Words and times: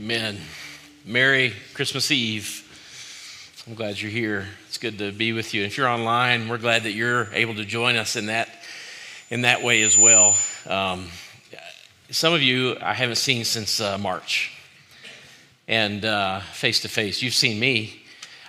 Amen. 0.00 0.38
Merry 1.04 1.52
Christmas 1.74 2.10
Eve. 2.10 3.62
I'm 3.66 3.74
glad 3.74 4.00
you're 4.00 4.10
here. 4.10 4.48
It's 4.66 4.78
good 4.78 4.96
to 4.96 5.12
be 5.12 5.34
with 5.34 5.52
you. 5.52 5.62
If 5.62 5.76
you're 5.76 5.88
online, 5.88 6.48
we're 6.48 6.56
glad 6.56 6.84
that 6.84 6.92
you're 6.92 7.28
able 7.34 7.54
to 7.56 7.66
join 7.66 7.96
us 7.96 8.16
in 8.16 8.26
that 8.26 8.48
in 9.28 9.42
that 9.42 9.62
way 9.62 9.82
as 9.82 9.98
well. 9.98 10.34
Um, 10.66 11.08
some 12.08 12.32
of 12.32 12.40
you 12.40 12.78
I 12.80 12.94
haven't 12.94 13.16
seen 13.16 13.44
since 13.44 13.78
uh, 13.78 13.98
March, 13.98 14.56
and 15.68 16.00
face 16.46 16.80
to 16.80 16.88
face, 16.88 17.20
you've 17.20 17.34
seen 17.34 17.60
me. 17.60 18.02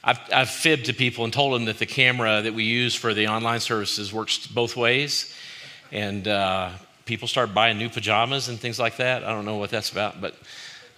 I've, 0.06 0.20
I've 0.34 0.50
fibbed 0.50 0.86
to 0.86 0.94
people 0.94 1.26
and 1.26 1.34
told 1.34 1.54
them 1.54 1.66
that 1.66 1.80
the 1.80 1.86
camera 1.86 2.44
that 2.44 2.54
we 2.54 2.64
use 2.64 2.96
for 2.96 3.14
the 3.14 3.28
online 3.28 3.60
services 3.60 4.14
works 4.14 4.48
both 4.48 4.78
ways, 4.78 5.36
and 5.92 6.30
uh, 6.30 6.70
people 7.04 7.28
start 7.28 7.54
buying 7.54 7.78
new 7.78 7.90
pajamas 7.90 8.48
and 8.48 8.58
things 8.58 8.80
like 8.80 8.96
that. 8.98 9.26
I 9.26 9.34
don't 9.34 9.44
know 9.44 9.58
what 9.58 9.70
that's 9.70 9.92
about, 9.92 10.22
but 10.22 10.34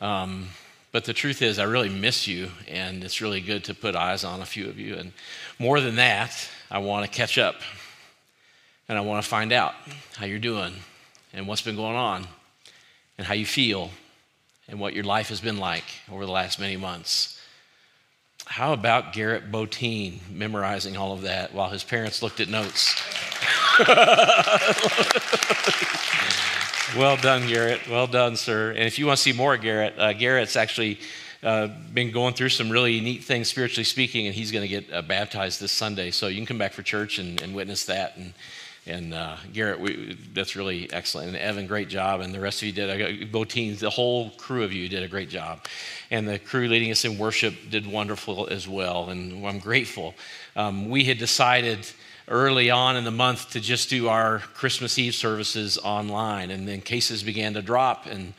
um, 0.03 0.47
but 0.91 1.05
the 1.05 1.13
truth 1.13 1.41
is, 1.41 1.59
I 1.59 1.63
really 1.63 1.87
miss 1.87 2.27
you, 2.27 2.49
and 2.67 3.05
it's 3.05 3.21
really 3.21 3.39
good 3.39 3.63
to 3.63 3.73
put 3.73 3.95
eyes 3.95 4.25
on 4.25 4.41
a 4.41 4.45
few 4.45 4.67
of 4.67 4.77
you. 4.77 4.95
And 4.95 5.13
more 5.57 5.79
than 5.79 5.95
that, 5.95 6.49
I 6.69 6.79
want 6.79 7.09
to 7.09 7.17
catch 7.17 7.37
up, 7.37 7.55
and 8.89 8.97
I 8.97 9.01
want 9.01 9.23
to 9.23 9.29
find 9.29 9.53
out 9.53 9.73
how 10.17 10.25
you're 10.25 10.39
doing, 10.39 10.73
and 11.31 11.47
what's 11.47 11.61
been 11.61 11.77
going 11.77 11.95
on, 11.95 12.27
and 13.17 13.25
how 13.25 13.33
you 13.33 13.45
feel, 13.45 13.91
and 14.67 14.77
what 14.77 14.93
your 14.93 15.05
life 15.05 15.29
has 15.29 15.39
been 15.39 15.57
like 15.57 15.85
over 16.11 16.25
the 16.25 16.31
last 16.31 16.59
many 16.59 16.75
months. 16.75 17.41
How 18.45 18.73
about 18.73 19.13
Garrett 19.13 19.53
Botine 19.53 20.19
memorizing 20.29 20.97
all 20.97 21.13
of 21.13 21.21
that 21.21 21.53
while 21.53 21.69
his 21.69 21.85
parents 21.85 22.21
looked 22.21 22.41
at 22.41 22.49
notes? 22.49 23.01
well 26.97 27.17
done, 27.17 27.47
Garrett. 27.47 27.87
Well 27.89 28.07
done, 28.07 28.35
sir. 28.35 28.71
And 28.71 28.81
if 28.81 28.99
you 28.99 29.07
want 29.07 29.17
to 29.17 29.23
see 29.23 29.33
more 29.33 29.57
Garrett, 29.57 29.97
uh, 29.97 30.13
Garrett's 30.13 30.55
actually 30.55 30.99
uh, 31.41 31.67
been 31.93 32.11
going 32.11 32.33
through 32.33 32.49
some 32.49 32.69
really 32.69 32.99
neat 32.99 33.23
things 33.23 33.47
spiritually 33.47 33.83
speaking, 33.83 34.27
and 34.27 34.35
he's 34.35 34.51
going 34.51 34.61
to 34.61 34.67
get 34.67 34.91
uh, 34.93 35.01
baptized 35.01 35.59
this 35.59 35.71
Sunday. 35.71 36.11
So 36.11 36.27
you 36.27 36.37
can 36.37 36.45
come 36.45 36.57
back 36.57 36.73
for 36.73 36.83
church 36.83 37.19
and, 37.19 37.41
and 37.41 37.55
witness 37.55 37.85
that. 37.85 38.17
And, 38.17 38.33
and 38.85 39.13
uh, 39.13 39.37
Garrett, 39.53 39.79
we, 39.79 40.17
that's 40.33 40.55
really 40.55 40.91
excellent. 40.91 41.29
And 41.29 41.37
Evan, 41.37 41.67
great 41.67 41.89
job. 41.89 42.21
And 42.21 42.33
the 42.33 42.39
rest 42.39 42.61
of 42.61 42.67
you 42.67 42.73
did. 42.73 42.89
I 42.89 43.25
Botines, 43.25 43.79
the 43.79 43.89
whole 43.89 44.31
crew 44.31 44.63
of 44.63 44.73
you 44.73 44.89
did 44.89 45.03
a 45.03 45.07
great 45.07 45.29
job. 45.29 45.65
And 46.11 46.27
the 46.27 46.37
crew 46.37 46.67
leading 46.67 46.91
us 46.91 47.05
in 47.05 47.17
worship 47.17 47.55
did 47.69 47.87
wonderful 47.87 48.47
as 48.49 48.67
well. 48.67 49.09
And 49.09 49.45
I'm 49.45 49.59
grateful. 49.59 50.15
Um, 50.55 50.89
we 50.89 51.05
had 51.05 51.17
decided 51.17 51.87
early 52.27 52.69
on 52.69 52.95
in 52.95 53.03
the 53.03 53.11
month 53.11 53.51
to 53.51 53.59
just 53.59 53.89
do 53.89 54.07
our 54.07 54.39
Christmas 54.39 54.97
Eve 54.97 55.15
services 55.15 55.77
online. 55.77 56.51
And 56.51 56.67
then 56.67 56.81
cases 56.81 57.23
began 57.23 57.53
to 57.53 57.61
drop, 57.61 58.05
and 58.05 58.33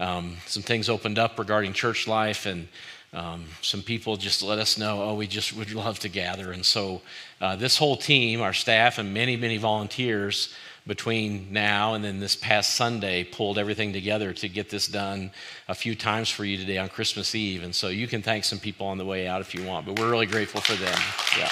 um, 0.00 0.36
some 0.46 0.62
things 0.62 0.88
opened 0.88 1.18
up 1.18 1.38
regarding 1.38 1.72
church 1.72 2.06
life, 2.06 2.46
and 2.46 2.68
um, 3.12 3.46
some 3.62 3.82
people 3.82 4.16
just 4.16 4.42
let 4.42 4.58
us 4.58 4.76
know, 4.76 5.02
oh, 5.02 5.14
we 5.14 5.26
just 5.26 5.56
would 5.56 5.72
love 5.72 5.98
to 6.00 6.08
gather. 6.08 6.52
And 6.52 6.64
so, 6.64 7.00
uh, 7.40 7.56
this 7.56 7.78
whole 7.78 7.96
team, 7.96 8.42
our 8.42 8.52
staff, 8.52 8.98
and 8.98 9.14
many, 9.14 9.36
many 9.36 9.56
volunteers 9.56 10.54
between 10.86 11.52
now 11.52 11.94
and 11.94 12.02
then 12.02 12.18
this 12.18 12.34
past 12.34 12.74
Sunday 12.74 13.22
pulled 13.24 13.58
everything 13.58 13.92
together 13.92 14.32
to 14.32 14.48
get 14.48 14.70
this 14.70 14.86
done 14.86 15.30
a 15.68 15.74
few 15.74 15.94
times 15.94 16.30
for 16.30 16.44
you 16.44 16.56
today 16.56 16.78
on 16.78 16.88
Christmas 16.88 17.34
Eve. 17.34 17.62
And 17.62 17.74
so, 17.74 17.88
you 17.88 18.06
can 18.06 18.20
thank 18.20 18.44
some 18.44 18.58
people 18.58 18.86
on 18.86 18.98
the 18.98 19.06
way 19.06 19.26
out 19.26 19.40
if 19.40 19.54
you 19.54 19.64
want, 19.64 19.86
but 19.86 19.98
we're 19.98 20.10
really 20.10 20.26
grateful 20.26 20.60
for 20.60 20.74
them. 20.74 20.98
Yeah. 21.38 21.50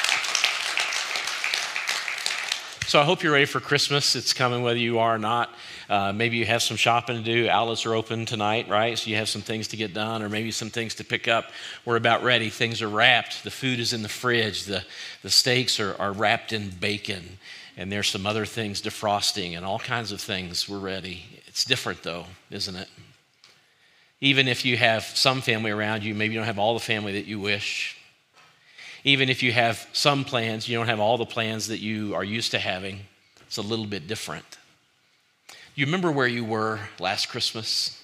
So 2.89 3.01
I 3.01 3.05
hope 3.05 3.25
you're 3.25 3.33
ready 3.33 3.47
for 3.47 3.59
Christmas. 3.59 4.15
It's 4.15 4.33
coming 4.33 4.63
whether 4.63 4.79
you 4.79 5.01
are 5.01 5.17
or 5.17 5.19
not. 5.19 5.53
Uh, 5.91 6.13
maybe 6.13 6.37
you 6.37 6.47
have 6.47 6.63
some 6.63 6.77
shopping 6.77 7.17
to 7.17 7.23
do. 7.25 7.49
Outlets 7.49 7.85
are 7.85 7.97
open 7.97 8.27
tonight, 8.27 8.69
right? 8.69 8.97
So 8.97 9.11
you 9.11 9.17
have 9.17 9.29
some 9.29 9.43
things 9.43 9.67
to 9.69 9.77
get 9.77 9.93
done, 9.93 10.23
or 10.23 10.29
maybe 10.29 10.53
some 10.53 10.71
things 10.71 10.95
to 10.95 11.05
pick 11.05 11.27
up. 11.27 11.47
We're 11.85 11.97
about 11.97 12.23
ready. 12.23 12.49
Things 12.49 12.83
are 12.83 12.89
wrapped. 12.89 13.43
The 13.43 13.51
food 13.51 13.81
is 13.81 13.93
in 13.93 14.03
the 14.03 14.09
fridge. 14.09 14.67
The, 14.67 14.85
the 15.23 15.31
steaks 15.31 15.81
are, 15.81 16.01
are 16.01 16.13
wrapped 16.13 16.53
in 16.53 16.71
bacon. 16.71 17.39
And 17.77 17.91
there's 17.91 18.07
some 18.07 18.25
other 18.25 18.47
things, 18.47 18.81
defrosting 18.81 19.57
and 19.57 19.67
all 19.67 19.81
kinds 19.81 20.13
of 20.13 20.21
things. 20.21 20.69
We're 20.69 20.79
ready. 20.79 21.25
It's 21.49 21.65
different, 21.65 22.05
though, 22.05 22.27
isn't 22.53 22.77
it? 22.77 22.89
Even 24.21 24.47
if 24.47 24.65
you 24.65 24.77
have 24.77 25.03
some 25.03 25.41
family 25.41 25.73
around 25.73 26.05
you, 26.05 26.15
maybe 26.15 26.35
you 26.35 26.39
don't 26.39 26.47
have 26.47 26.61
all 26.61 26.75
the 26.75 26.81
family 26.81 27.15
that 27.15 27.25
you 27.25 27.41
wish 27.41 27.96
even 29.07 29.29
if 29.29 29.41
you 29.41 29.53
have 29.53 29.89
some 29.93 30.25
plans, 30.25 30.69
you 30.69 30.77
don't 30.77 30.89
have 30.89 30.99
all 30.99 31.17
the 31.17 31.25
plans 31.25 31.69
that 31.69 31.79
you 31.79 32.13
are 32.17 32.25
used 32.25 32.51
to 32.51 32.59
having. 32.59 32.99
It's 33.47 33.57
a 33.57 33.63
little 33.63 33.87
bit 33.87 34.09
different. 34.09 34.59
You 35.77 35.87
remember 35.87 36.11
where 36.11 36.27
you 36.27 36.45
were 36.45 36.81
last 36.99 37.29
Christmas? 37.29 38.03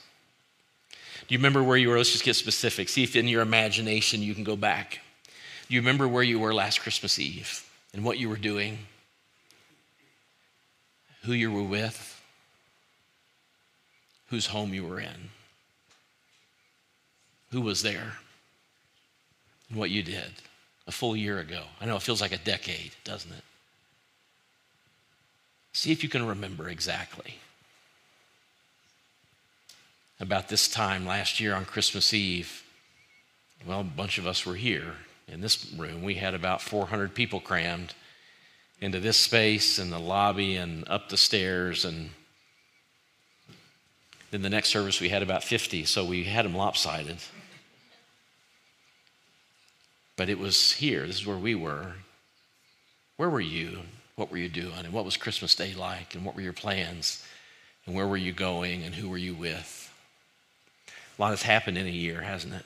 Do 1.27 1.35
you 1.35 1.39
remember 1.39 1.61
where 1.61 1.77
you 1.77 1.89
were? 1.89 1.97
Let's 1.97 2.13
just 2.13 2.23
get 2.25 2.37
specific. 2.37 2.89
See 2.89 3.03
if 3.03 3.17
in 3.17 3.27
your 3.27 3.43
imagination 3.43 4.23
you 4.23 4.33
can 4.33 4.45
go 4.45 4.55
back. 4.55 5.01
Do 5.69 5.75
you 5.75 5.81
remember 5.81 6.07
where 6.07 6.23
you 6.23 6.39
were 6.39 6.55
last 6.55 6.81
Christmas 6.81 7.19
Eve 7.19 7.69
and 7.93 8.05
what 8.05 8.19
you 8.19 8.29
were 8.29 8.37
doing? 8.37 8.79
Who 11.25 11.33
you 11.33 11.51
were 11.51 11.65
with? 11.65 12.23
Whose 14.29 14.47
home 14.47 14.73
you 14.73 14.87
were 14.87 15.01
in? 15.01 15.31
Who 17.51 17.61
was 17.61 17.83
there? 17.83 18.19
And 19.69 19.77
what 19.77 19.91
you 19.91 20.05
did? 20.05 20.31
A 20.87 20.93
full 20.93 21.17
year 21.17 21.39
ago. 21.39 21.63
I 21.81 21.87
know 21.87 21.97
it 21.97 22.03
feels 22.03 22.21
like 22.21 22.33
a 22.33 22.39
decade, 22.39 22.93
doesn't 23.05 23.33
it? 23.33 23.45
See 25.73 25.93
if 25.93 26.03
you 26.03 26.09
can 26.09 26.27
remember 26.27 26.69
exactly. 26.69 27.39
About 30.21 30.49
this 30.49 30.69
time 30.69 31.07
last 31.07 31.41
year 31.41 31.55
on 31.55 31.65
Christmas 31.65 32.13
Eve, 32.13 32.63
well, 33.67 33.81
a 33.81 33.85
bunch 33.85 34.19
of 34.19 34.27
us 34.27 34.45
were 34.45 34.55
here 34.55 34.95
in 35.29 35.41
this 35.41 35.73
room. 35.73 36.03
We 36.03 36.15
had 36.15 36.35
about 36.35 36.61
400 36.61 37.15
people 37.15 37.41
crammed 37.41 37.95
into 38.81 38.99
this 38.99 39.17
space 39.17 39.79
and 39.79 39.93
the 39.93 39.99
lobby 39.99 40.57
and 40.57 40.87
up 40.89 41.09
the 41.09 41.17
stairs. 41.17 41.85
And 41.85 42.11
then 44.31 44.43
the 44.43 44.51
next 44.51 44.71
service, 44.71 45.01
we 45.01 45.09
had 45.09 45.23
about 45.23 45.45
50, 45.45 45.85
so 45.85 46.05
we 46.05 46.25
had 46.25 46.45
them 46.45 46.55
lopsided. 46.55 47.19
But 50.17 50.29
it 50.29 50.39
was 50.39 50.73
here. 50.73 51.07
This 51.07 51.21
is 51.21 51.27
where 51.27 51.37
we 51.37 51.55
were. 51.55 51.93
Where 53.17 53.31
were 53.31 53.41
you? 53.41 53.81
What 54.17 54.31
were 54.31 54.39
you 54.39 54.49
doing? 54.49 54.85
And 54.85 54.93
what 54.93 55.05
was 55.05 55.17
Christmas 55.17 55.55
Day 55.55 55.75
like? 55.75 56.15
And 56.15 56.25
what 56.25 56.35
were 56.35 56.43
your 56.43 56.53
plans? 56.53 57.25
And 57.87 57.95
where 57.95 58.07
were 58.07 58.17
you 58.17 58.33
going? 58.33 58.83
And 58.85 58.95
who 58.95 59.09
were 59.09 59.19
you 59.19 59.35
with? 59.35 59.93
A 61.19 61.23
lot 61.23 61.31
has 61.31 61.43
happened 61.43 61.79
in 61.79 61.87
a 61.87 61.91
year, 61.91 62.21
hasn't 62.21 62.55
it? 62.55 62.65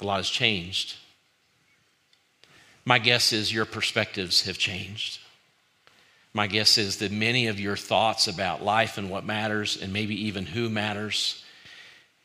A 0.00 0.04
lot 0.04 0.16
has 0.16 0.28
changed. 0.28 0.96
My 2.84 2.98
guess 2.98 3.32
is 3.32 3.52
your 3.52 3.64
perspectives 3.64 4.44
have 4.46 4.58
changed. 4.58 5.20
My 6.34 6.46
guess 6.46 6.78
is 6.78 6.96
that 6.98 7.12
many 7.12 7.46
of 7.46 7.60
your 7.60 7.76
thoughts 7.76 8.26
about 8.26 8.64
life 8.64 8.98
and 8.98 9.10
what 9.10 9.24
matters, 9.24 9.80
and 9.80 9.92
maybe 9.92 10.26
even 10.26 10.46
who 10.46 10.68
matters, 10.68 11.44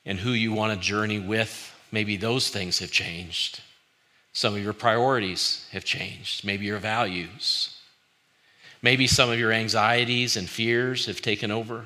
and 0.05 0.17
who 0.17 0.31
you 0.31 0.53
want 0.53 0.73
to 0.73 0.79
journey 0.79 1.19
with, 1.19 1.73
maybe 1.91 2.15
those 2.15 2.49
things 2.49 2.79
have 2.79 2.91
changed. 2.91 3.61
Some 4.37 4.53
of 4.53 4.63
your 4.63 4.73
priorities 4.73 5.65
have 5.71 5.83
changed, 5.83 6.45
maybe 6.45 6.67
your 6.67 6.77
values. 6.77 7.75
Maybe 8.83 9.07
some 9.07 9.31
of 9.31 9.39
your 9.39 9.51
anxieties 9.51 10.37
and 10.37 10.47
fears 10.47 11.07
have 11.07 11.23
taken 11.23 11.49
over. 11.49 11.85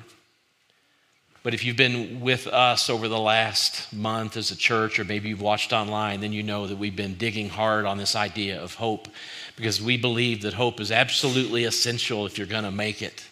But 1.42 1.54
if 1.54 1.64
you've 1.64 1.78
been 1.78 2.20
with 2.20 2.46
us 2.46 2.90
over 2.90 3.08
the 3.08 3.18
last 3.18 3.90
month 3.90 4.36
as 4.36 4.50
a 4.50 4.54
church, 4.54 4.98
or 4.98 5.04
maybe 5.04 5.30
you've 5.30 5.40
watched 5.40 5.72
online, 5.72 6.20
then 6.20 6.34
you 6.34 6.42
know 6.42 6.66
that 6.66 6.76
we've 6.76 6.94
been 6.94 7.14
digging 7.14 7.48
hard 7.48 7.86
on 7.86 7.96
this 7.96 8.14
idea 8.14 8.62
of 8.62 8.74
hope 8.74 9.08
because 9.56 9.80
we 9.80 9.96
believe 9.96 10.42
that 10.42 10.52
hope 10.52 10.78
is 10.78 10.92
absolutely 10.92 11.64
essential 11.64 12.26
if 12.26 12.36
you're 12.36 12.46
going 12.46 12.64
to 12.64 12.70
make 12.70 13.00
it. 13.00 13.24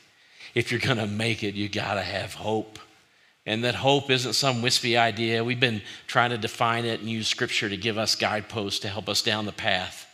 If 0.54 0.70
you're 0.70 0.80
going 0.80 0.96
to 0.96 1.06
make 1.06 1.44
it, 1.44 1.54
you 1.54 1.68
got 1.68 1.96
to 1.96 2.02
have 2.02 2.32
hope 2.32 2.78
and 3.46 3.64
that 3.64 3.74
hope 3.74 4.10
isn't 4.10 4.34
some 4.34 4.62
wispy 4.62 4.96
idea. 4.96 5.42
We've 5.42 5.60
been 5.60 5.82
trying 6.06 6.30
to 6.30 6.38
define 6.38 6.84
it 6.84 7.00
and 7.00 7.08
use 7.08 7.28
scripture 7.28 7.68
to 7.68 7.76
give 7.76 7.98
us 7.98 8.14
guideposts 8.14 8.80
to 8.80 8.88
help 8.88 9.08
us 9.08 9.22
down 9.22 9.46
the 9.46 9.52
path. 9.52 10.06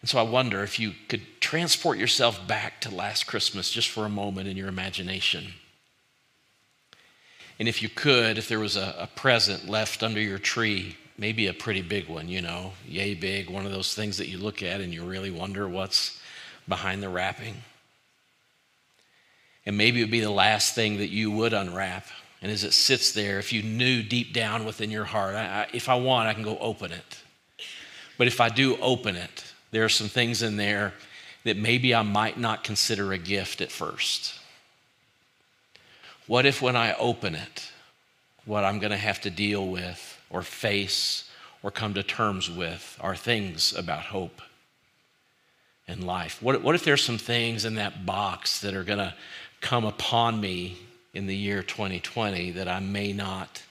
And 0.00 0.08
so 0.08 0.18
I 0.18 0.22
wonder 0.22 0.62
if 0.62 0.78
you 0.78 0.92
could 1.08 1.22
transport 1.40 1.98
yourself 1.98 2.46
back 2.46 2.80
to 2.82 2.94
last 2.94 3.26
Christmas 3.26 3.70
just 3.70 3.88
for 3.88 4.04
a 4.04 4.10
moment 4.10 4.48
in 4.48 4.56
your 4.56 4.68
imagination. 4.68 5.54
And 7.58 7.68
if 7.68 7.82
you 7.82 7.88
could, 7.88 8.38
if 8.38 8.48
there 8.48 8.60
was 8.60 8.76
a, 8.76 8.94
a 8.98 9.08
present 9.08 9.68
left 9.68 10.02
under 10.02 10.20
your 10.20 10.38
tree, 10.38 10.96
maybe 11.16 11.48
a 11.48 11.52
pretty 11.52 11.82
big 11.82 12.08
one, 12.08 12.28
you 12.28 12.40
know, 12.40 12.72
yay 12.86 13.14
big, 13.14 13.50
one 13.50 13.66
of 13.66 13.72
those 13.72 13.94
things 13.94 14.18
that 14.18 14.28
you 14.28 14.38
look 14.38 14.62
at 14.62 14.80
and 14.80 14.94
you 14.94 15.02
really 15.02 15.32
wonder 15.32 15.68
what's 15.68 16.20
behind 16.68 17.02
the 17.02 17.08
wrapping. 17.08 17.56
And 19.68 19.76
maybe 19.76 20.00
it 20.00 20.04
would 20.04 20.10
be 20.10 20.20
the 20.20 20.30
last 20.30 20.74
thing 20.74 20.96
that 20.96 21.10
you 21.10 21.30
would 21.30 21.52
unwrap. 21.52 22.06
And 22.40 22.50
as 22.50 22.64
it 22.64 22.72
sits 22.72 23.12
there, 23.12 23.38
if 23.38 23.52
you 23.52 23.62
knew 23.62 24.02
deep 24.02 24.32
down 24.32 24.64
within 24.64 24.90
your 24.90 25.04
heart, 25.04 25.34
I, 25.34 25.44
I, 25.44 25.66
if 25.74 25.90
I 25.90 25.94
want, 25.96 26.26
I 26.26 26.32
can 26.32 26.42
go 26.42 26.56
open 26.56 26.90
it. 26.90 27.18
But 28.16 28.28
if 28.28 28.40
I 28.40 28.48
do 28.48 28.78
open 28.78 29.14
it, 29.14 29.52
there 29.70 29.84
are 29.84 29.90
some 29.90 30.08
things 30.08 30.40
in 30.40 30.56
there 30.56 30.94
that 31.44 31.58
maybe 31.58 31.94
I 31.94 32.00
might 32.00 32.38
not 32.38 32.64
consider 32.64 33.12
a 33.12 33.18
gift 33.18 33.60
at 33.60 33.70
first. 33.70 34.40
What 36.26 36.46
if 36.46 36.62
when 36.62 36.74
I 36.74 36.94
open 36.94 37.34
it, 37.34 37.70
what 38.46 38.64
I'm 38.64 38.78
going 38.78 38.92
to 38.92 38.96
have 38.96 39.20
to 39.20 39.30
deal 39.30 39.68
with 39.68 40.18
or 40.30 40.40
face 40.40 41.30
or 41.62 41.70
come 41.70 41.92
to 41.92 42.02
terms 42.02 42.50
with 42.50 42.96
are 43.02 43.14
things 43.14 43.74
about 43.74 44.04
hope 44.04 44.40
and 45.86 46.04
life? 46.04 46.42
What, 46.42 46.62
what 46.62 46.74
if 46.74 46.84
there's 46.84 47.04
some 47.04 47.18
things 47.18 47.66
in 47.66 47.74
that 47.74 48.06
box 48.06 48.60
that 48.60 48.72
are 48.72 48.84
going 48.84 49.00
to 49.00 49.12
come 49.60 49.84
upon 49.84 50.40
me 50.40 50.78
in 51.14 51.26
the 51.26 51.36
year 51.36 51.62
2020 51.62 52.52
that 52.52 52.68
I 52.68 52.80
may 52.80 53.12
not 53.12 53.62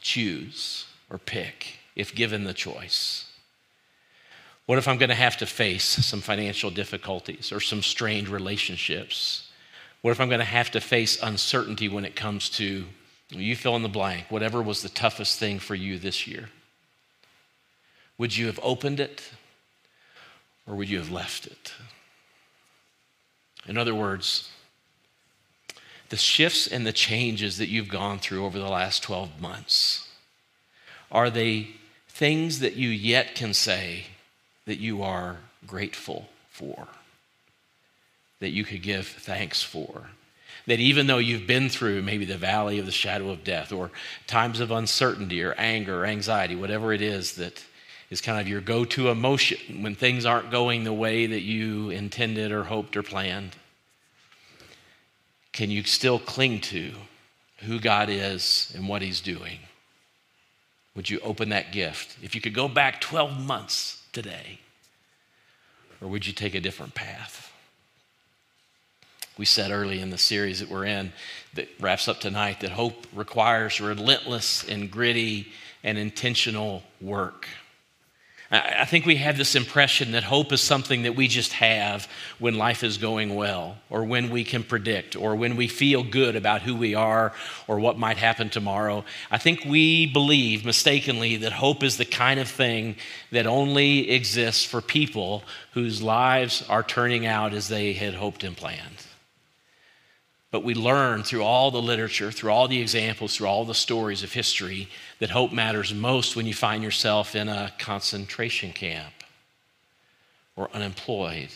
choose 0.00 0.86
or 1.10 1.18
pick 1.18 1.78
if 1.94 2.14
given 2.14 2.44
the 2.44 2.54
choice? 2.54 3.30
What 4.66 4.78
if 4.78 4.88
I'm 4.88 4.98
going 4.98 5.10
to 5.10 5.14
have 5.14 5.36
to 5.38 5.46
face 5.46 5.84
some 5.84 6.20
financial 6.20 6.70
difficulties 6.70 7.52
or 7.52 7.60
some 7.60 7.82
strained 7.82 8.28
relationships? 8.28 9.50
What 10.02 10.10
if 10.10 10.20
I'm 10.20 10.28
going 10.28 10.40
to 10.40 10.44
have 10.44 10.70
to 10.72 10.80
face 10.80 11.22
uncertainty 11.22 11.88
when 11.88 12.04
it 12.04 12.16
comes 12.16 12.48
to 12.50 12.84
you 13.30 13.56
fill 13.56 13.76
in 13.76 13.82
the 13.82 13.88
blank, 13.88 14.26
whatever 14.28 14.62
was 14.62 14.82
the 14.82 14.88
toughest 14.88 15.38
thing 15.38 15.58
for 15.58 15.74
you 15.74 15.98
this 15.98 16.26
year? 16.26 16.48
Would 18.18 18.36
you 18.36 18.46
have 18.46 18.60
opened 18.62 19.00
it 19.00 19.22
or 20.66 20.74
would 20.74 20.88
you 20.88 20.98
have 20.98 21.10
left 21.10 21.46
it? 21.46 21.74
In 23.66 23.76
other 23.76 23.94
words, 23.94 24.50
the 26.08 26.16
shifts 26.16 26.66
and 26.66 26.86
the 26.86 26.92
changes 26.92 27.58
that 27.58 27.68
you've 27.68 27.88
gone 27.88 28.18
through 28.18 28.44
over 28.44 28.58
the 28.58 28.68
last 28.68 29.02
12 29.02 29.40
months, 29.40 30.08
are 31.10 31.30
they 31.30 31.68
things 32.08 32.60
that 32.60 32.74
you 32.74 32.88
yet 32.88 33.34
can 33.34 33.52
say 33.54 34.04
that 34.66 34.78
you 34.78 35.02
are 35.02 35.38
grateful 35.66 36.28
for? 36.50 36.88
That 38.40 38.50
you 38.50 38.64
could 38.64 38.82
give 38.82 39.06
thanks 39.06 39.62
for? 39.62 40.08
That 40.66 40.80
even 40.80 41.06
though 41.06 41.18
you've 41.18 41.46
been 41.46 41.68
through 41.68 42.02
maybe 42.02 42.24
the 42.24 42.36
valley 42.36 42.78
of 42.78 42.86
the 42.86 42.92
shadow 42.92 43.30
of 43.30 43.44
death 43.44 43.72
or 43.72 43.90
times 44.26 44.60
of 44.60 44.70
uncertainty 44.70 45.42
or 45.42 45.52
anger 45.52 46.02
or 46.02 46.06
anxiety, 46.06 46.56
whatever 46.56 46.92
it 46.92 47.02
is 47.02 47.34
that 47.34 47.64
is 48.10 48.20
kind 48.20 48.40
of 48.40 48.48
your 48.48 48.60
go 48.60 48.84
to 48.84 49.10
emotion 49.10 49.82
when 49.82 49.94
things 49.94 50.24
aren't 50.24 50.50
going 50.50 50.84
the 50.84 50.92
way 50.92 51.26
that 51.26 51.42
you 51.42 51.90
intended 51.90 52.52
or 52.52 52.64
hoped 52.64 52.96
or 52.96 53.02
planned? 53.02 53.56
Can 55.56 55.70
you 55.70 55.84
still 55.84 56.18
cling 56.18 56.60
to 56.60 56.92
who 57.64 57.80
God 57.80 58.10
is 58.10 58.70
and 58.76 58.86
what 58.86 59.00
He's 59.00 59.22
doing? 59.22 59.60
Would 60.94 61.08
you 61.08 61.18
open 61.20 61.48
that 61.48 61.72
gift? 61.72 62.18
If 62.22 62.34
you 62.34 62.42
could 62.42 62.52
go 62.52 62.68
back 62.68 63.00
12 63.00 63.40
months 63.40 64.02
today, 64.12 64.60
or 66.02 66.08
would 66.08 66.26
you 66.26 66.34
take 66.34 66.54
a 66.54 66.60
different 66.60 66.94
path? 66.94 67.50
We 69.38 69.46
said 69.46 69.70
early 69.70 69.98
in 70.02 70.10
the 70.10 70.18
series 70.18 70.60
that 70.60 70.68
we're 70.68 70.84
in, 70.84 71.14
that 71.54 71.70
wraps 71.80 72.06
up 72.06 72.20
tonight, 72.20 72.60
that 72.60 72.72
hope 72.72 73.06
requires 73.14 73.80
relentless 73.80 74.62
and 74.68 74.90
gritty 74.90 75.52
and 75.82 75.96
intentional 75.96 76.82
work. 77.00 77.48
I 78.48 78.84
think 78.84 79.06
we 79.06 79.16
have 79.16 79.36
this 79.36 79.56
impression 79.56 80.12
that 80.12 80.22
hope 80.22 80.52
is 80.52 80.60
something 80.60 81.02
that 81.02 81.16
we 81.16 81.26
just 81.26 81.52
have 81.54 82.08
when 82.38 82.56
life 82.56 82.84
is 82.84 82.96
going 82.96 83.34
well, 83.34 83.76
or 83.90 84.04
when 84.04 84.30
we 84.30 84.44
can 84.44 84.62
predict, 84.62 85.16
or 85.16 85.34
when 85.34 85.56
we 85.56 85.66
feel 85.66 86.04
good 86.04 86.36
about 86.36 86.62
who 86.62 86.76
we 86.76 86.94
are 86.94 87.32
or 87.66 87.80
what 87.80 87.98
might 87.98 88.18
happen 88.18 88.48
tomorrow. 88.48 89.04
I 89.32 89.38
think 89.38 89.64
we 89.64 90.06
believe 90.06 90.64
mistakenly 90.64 91.36
that 91.38 91.52
hope 91.52 91.82
is 91.82 91.96
the 91.96 92.04
kind 92.04 92.38
of 92.38 92.48
thing 92.48 92.96
that 93.32 93.46
only 93.48 94.10
exists 94.10 94.64
for 94.64 94.80
people 94.80 95.42
whose 95.72 96.00
lives 96.00 96.64
are 96.68 96.84
turning 96.84 97.26
out 97.26 97.52
as 97.52 97.66
they 97.66 97.94
had 97.94 98.14
hoped 98.14 98.44
and 98.44 98.56
planned. 98.56 99.05
But 100.56 100.64
we 100.64 100.72
learn 100.72 101.22
through 101.22 101.44
all 101.44 101.70
the 101.70 101.82
literature, 101.82 102.32
through 102.32 102.50
all 102.50 102.66
the 102.66 102.80
examples, 102.80 103.36
through 103.36 103.46
all 103.46 103.66
the 103.66 103.74
stories 103.74 104.22
of 104.22 104.32
history 104.32 104.88
that 105.18 105.28
hope 105.28 105.52
matters 105.52 105.92
most 105.92 106.34
when 106.34 106.46
you 106.46 106.54
find 106.54 106.82
yourself 106.82 107.36
in 107.36 107.46
a 107.46 107.74
concentration 107.78 108.72
camp 108.72 109.12
or 110.56 110.70
unemployed 110.72 111.50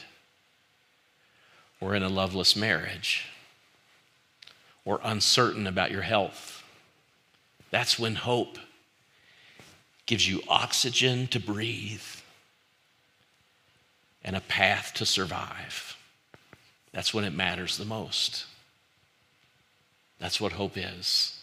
or 1.81 1.95
in 1.95 2.03
a 2.03 2.11
loveless 2.11 2.55
marriage 2.55 3.25
or 4.85 5.01
uncertain 5.03 5.67
about 5.67 5.91
your 5.91 6.03
health. 6.03 6.63
That's 7.71 7.99
when 7.99 8.17
hope 8.17 8.59
gives 10.05 10.29
you 10.29 10.43
oxygen 10.47 11.27
to 11.29 11.41
breathe 11.41 12.03
and 14.23 14.37
a 14.37 14.43
path 14.43 14.93
to 14.97 15.07
survive. 15.07 15.97
That's 16.93 17.15
when 17.15 17.25
it 17.25 17.33
matters 17.33 17.79
the 17.79 17.87
most. 17.87 18.45
That's 20.21 20.41
what 20.41 20.53
hope 20.53 20.77
is. 20.77 21.37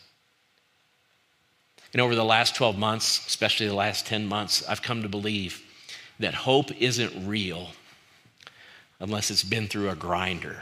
And 1.94 2.01
over 2.01 2.15
the 2.15 2.24
last 2.24 2.56
12 2.56 2.77
months, 2.77 3.25
especially 3.27 3.68
the 3.68 3.74
last 3.74 4.06
10 4.06 4.27
months, 4.27 4.63
I've 4.68 4.81
come 4.81 5.01
to 5.01 5.09
believe 5.09 5.62
that 6.19 6.33
hope 6.33 6.71
isn't 6.79 7.27
real 7.27 7.69
unless 9.00 9.31
it's 9.31 9.44
been 9.44 9.68
through 9.68 9.89
a 9.89 9.95
grinder. 9.95 10.57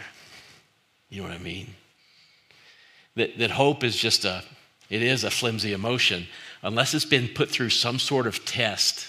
You 1.10 1.22
know 1.22 1.28
what 1.28 1.38
I 1.38 1.42
mean? 1.42 1.76
That, 3.16 3.38
that 3.38 3.52
hope 3.52 3.84
is 3.84 3.96
just 3.96 4.26
a, 4.26 4.44
it 4.90 5.02
is 5.02 5.24
a 5.24 5.32
flimsy 5.32 5.74
emotion 5.74 6.28
unless 6.62 6.94
it's 6.94 7.06
been 7.06 7.28
put 7.28 7.50
through 7.50 7.70
some 7.70 8.00
sort 8.00 8.28
of 8.28 8.46
test. 8.46 9.08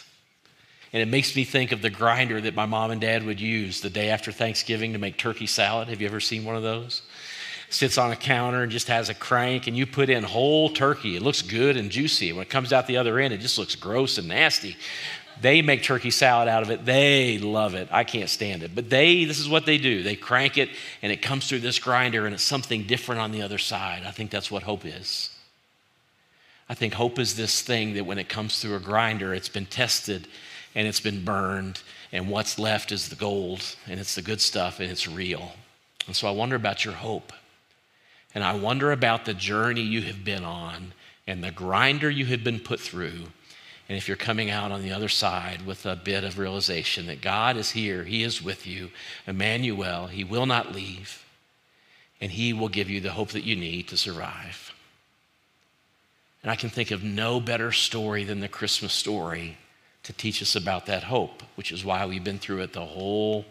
And 0.93 1.03
it 1.03 1.06
makes 1.06 1.35
me 1.35 1.44
think 1.44 1.73
of 1.73 1.82
the 1.82 1.91
grinder 1.91 2.41
that 2.41 2.55
my 2.55 2.67
mom 2.67 2.91
and 2.91 3.00
dad 3.00 3.25
would 3.25 3.41
use 3.41 3.81
the 3.81 3.91
day 3.91 4.08
after 4.08 4.32
Thanksgiving 4.32 4.93
to 4.93 4.99
make 4.99 5.17
turkey 5.17 5.47
salad. 5.47 5.88
Have 5.88 6.00
you 6.00 6.06
ever 6.06 6.20
seen 6.20 6.44
one 6.44 6.56
of 6.56 6.62
those? 6.62 7.03
Sits 7.71 7.99
on 7.99 8.13
a 8.13 8.17
counter 8.17 8.63
and 8.63 8.73
just 8.73 8.89
has 8.89 9.09
a 9.09 9.15
crank, 9.15 9.67
and 9.67 9.77
you 9.77 9.87
put 9.87 10.09
in 10.09 10.23
whole 10.23 10.71
turkey. 10.71 11.17
It 11.17 11.23
looks 11.23 11.43
good 11.43 11.77
and 11.77 11.91
juicy. 11.91 12.33
When 12.33 12.43
it 12.43 12.51
comes 12.51 12.73
out 12.73 12.87
the 12.87 12.97
other 12.97 13.19
end, 13.19 13.35
it 13.35 13.39
just 13.39 13.59
looks 13.59 13.75
gross 13.75 14.19
and 14.19 14.29
nasty. 14.29 14.77
They 15.41 15.61
make 15.61 15.83
turkey 15.83 16.11
salad 16.11 16.49
out 16.49 16.63
of 16.63 16.71
it. 16.71 16.85
They 16.85 17.39
love 17.39 17.75
it. 17.75 17.89
I 17.91 18.05
can't 18.05 18.31
stand 18.31 18.63
it. 18.63 18.75
But 18.75 18.89
they, 18.89 19.25
this 19.25 19.39
is 19.39 19.49
what 19.49 19.67
they 19.67 19.77
do. 19.77 20.03
They 20.03 20.17
crank 20.17 20.57
it 20.57 20.71
and 21.03 21.13
it 21.13 21.21
comes 21.21 21.47
through 21.47 21.59
this 21.59 21.79
grinder 21.79 22.25
and 22.25 22.35
it's 22.35 22.43
something 22.43 22.85
different 22.85 23.21
on 23.21 23.33
the 23.33 23.43
other 23.43 23.59
side. 23.59 24.05
I 24.07 24.13
think 24.13 24.31
that's 24.31 24.51
what 24.51 24.63
hope 24.63 24.87
is. 24.87 25.31
I 26.69 26.75
think 26.75 26.95
hope 26.95 27.19
is 27.19 27.37
this 27.37 27.63
thing 27.63 27.95
that 27.95 28.07
when 28.07 28.19
it 28.19 28.29
comes 28.29 28.61
through 28.61 28.77
a 28.77 28.81
grinder, 28.81 29.35
it's 29.35 29.49
been 29.49 29.67
tested 29.67 30.27
and 30.75 30.87
it's 30.87 31.01
been 31.01 31.25
burned, 31.25 31.81
and 32.13 32.29
what's 32.29 32.59
left 32.59 32.93
is 32.93 33.09
the 33.09 33.17
gold 33.17 33.63
and 33.87 33.99
it's 33.99 34.15
the 34.15 34.21
good 34.21 34.43
stuff 34.43 34.79
and 34.79 34.91
it's 34.91 35.09
real. 35.09 35.53
And 36.07 36.15
so 36.15 36.29
I 36.29 36.33
wonder 36.33 36.55
about 36.55 36.85
your 36.85 36.93
hope. 36.95 37.33
And 38.37 38.44
I 38.44 38.53
wonder 38.53 38.93
about 38.93 39.25
the 39.25 39.33
journey 39.33 39.81
you 39.81 40.03
have 40.03 40.23
been 40.23 40.44
on 40.44 40.93
and 41.27 41.43
the 41.43 41.50
grinder 41.50 42.11
you 42.11 42.27
have 42.27 42.44
been 42.44 42.61
put 42.61 42.79
through. 42.79 43.29
And 43.89 43.96
if 43.96 44.08
you're 44.08 44.17
coming 44.19 44.51
out 44.51 44.70
on 44.70 44.82
the 44.82 44.93
other 44.93 45.08
side 45.08 45.65
with 45.65 45.87
a 45.87 45.96
bit 45.96 46.22
of 46.22 46.39
realization 46.39 47.06
that 47.06 47.22
God 47.22 47.56
is 47.56 47.70
here, 47.70 48.05
He 48.05 48.22
is 48.22 48.43
with 48.43 48.67
you, 48.67 48.91
Emmanuel, 49.27 50.08
He 50.08 50.22
will 50.22 50.44
not 50.44 50.75
leave, 50.75 51.25
and 52.20 52.31
He 52.31 52.53
will 52.53 52.69
give 52.69 52.91
you 52.91 53.01
the 53.01 53.13
hope 53.13 53.31
that 53.31 53.44
you 53.44 53.56
need 53.56 53.89
to 53.89 53.96
survive. 53.96 54.75
And 56.43 56.53
I 56.53 56.56
can 56.56 56.69
think 56.69 56.91
of 56.91 57.03
no 57.03 57.41
better 57.41 57.72
story 57.72 58.22
than 58.25 58.41
the 58.41 58.49
Christmas 58.49 58.93
story 58.93 59.56
to 60.03 60.13
teach 60.13 60.43
us 60.43 60.55
about 60.55 60.84
that 60.87 61.05
hope, 61.05 61.43
which 61.55 61.72
is 61.72 61.87
why 61.87 62.05
we've 62.05 62.22
been 62.22 62.39
through 62.39 62.60
it 62.60 62.75
the 62.75 62.84
whole 62.84 63.46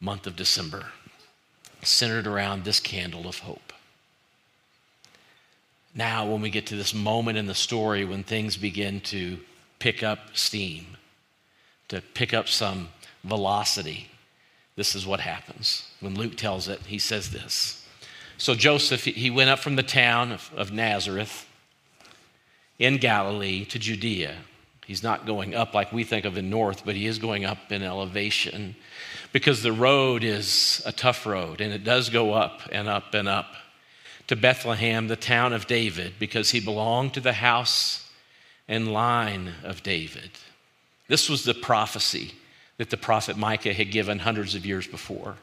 month 0.00 0.26
of 0.26 0.34
December, 0.34 0.86
centered 1.84 2.26
around 2.26 2.64
this 2.64 2.80
candle 2.80 3.28
of 3.28 3.38
hope 3.38 3.63
now, 5.94 6.26
when 6.26 6.40
we 6.40 6.50
get 6.50 6.66
to 6.66 6.76
this 6.76 6.92
moment 6.92 7.38
in 7.38 7.46
the 7.46 7.54
story 7.54 8.04
when 8.04 8.24
things 8.24 8.56
begin 8.56 9.00
to 9.02 9.38
pick 9.78 10.02
up 10.02 10.18
steam, 10.32 10.96
to 11.88 12.00
pick 12.14 12.34
up 12.34 12.48
some 12.48 12.88
velocity, 13.22 14.08
this 14.74 14.96
is 14.96 15.06
what 15.06 15.20
happens. 15.20 15.88
When 16.00 16.16
Luke 16.16 16.36
tells 16.36 16.66
it, 16.66 16.80
he 16.80 16.98
says 16.98 17.30
this. 17.30 17.86
So 18.38 18.56
Joseph, 18.56 19.04
he 19.04 19.30
went 19.30 19.50
up 19.50 19.60
from 19.60 19.76
the 19.76 19.84
town 19.84 20.32
of, 20.32 20.50
of 20.56 20.72
Nazareth 20.72 21.46
in 22.80 22.96
Galilee 22.96 23.64
to 23.66 23.78
Judea. 23.78 24.34
He's 24.84 25.04
not 25.04 25.26
going 25.26 25.54
up 25.54 25.74
like 25.74 25.92
we 25.92 26.02
think 26.02 26.24
of 26.24 26.36
in 26.36 26.50
north, 26.50 26.84
but 26.84 26.96
he 26.96 27.06
is 27.06 27.20
going 27.20 27.44
up 27.44 27.70
in 27.70 27.82
elevation 27.82 28.74
because 29.32 29.62
the 29.62 29.72
road 29.72 30.24
is 30.24 30.82
a 30.84 30.92
tough 30.92 31.24
road 31.24 31.60
and 31.60 31.72
it 31.72 31.84
does 31.84 32.10
go 32.10 32.32
up 32.32 32.62
and 32.72 32.88
up 32.88 33.14
and 33.14 33.28
up 33.28 33.54
to 34.26 34.36
Bethlehem, 34.36 35.08
the 35.08 35.16
town 35.16 35.52
of 35.52 35.66
David, 35.66 36.14
because 36.18 36.50
he 36.50 36.60
belonged 36.60 37.14
to 37.14 37.20
the 37.20 37.34
house 37.34 38.08
and 38.68 38.92
line 38.92 39.52
of 39.62 39.82
David. 39.82 40.30
This 41.08 41.28
was 41.28 41.44
the 41.44 41.54
prophecy 41.54 42.32
that 42.78 42.90
the 42.90 42.96
prophet 42.96 43.36
Micah 43.36 43.74
had 43.74 43.90
given 43.90 44.20
hundreds 44.20 44.54
of 44.54 44.66
years 44.66 44.86
before 44.86 45.36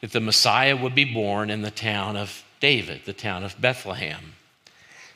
that 0.00 0.12
the 0.12 0.20
Messiah 0.20 0.76
would 0.76 0.94
be 0.94 1.04
born 1.04 1.50
in 1.50 1.62
the 1.62 1.70
town 1.70 2.16
of 2.16 2.44
David, 2.60 3.02
the 3.04 3.12
town 3.12 3.42
of 3.42 3.60
Bethlehem, 3.60 4.34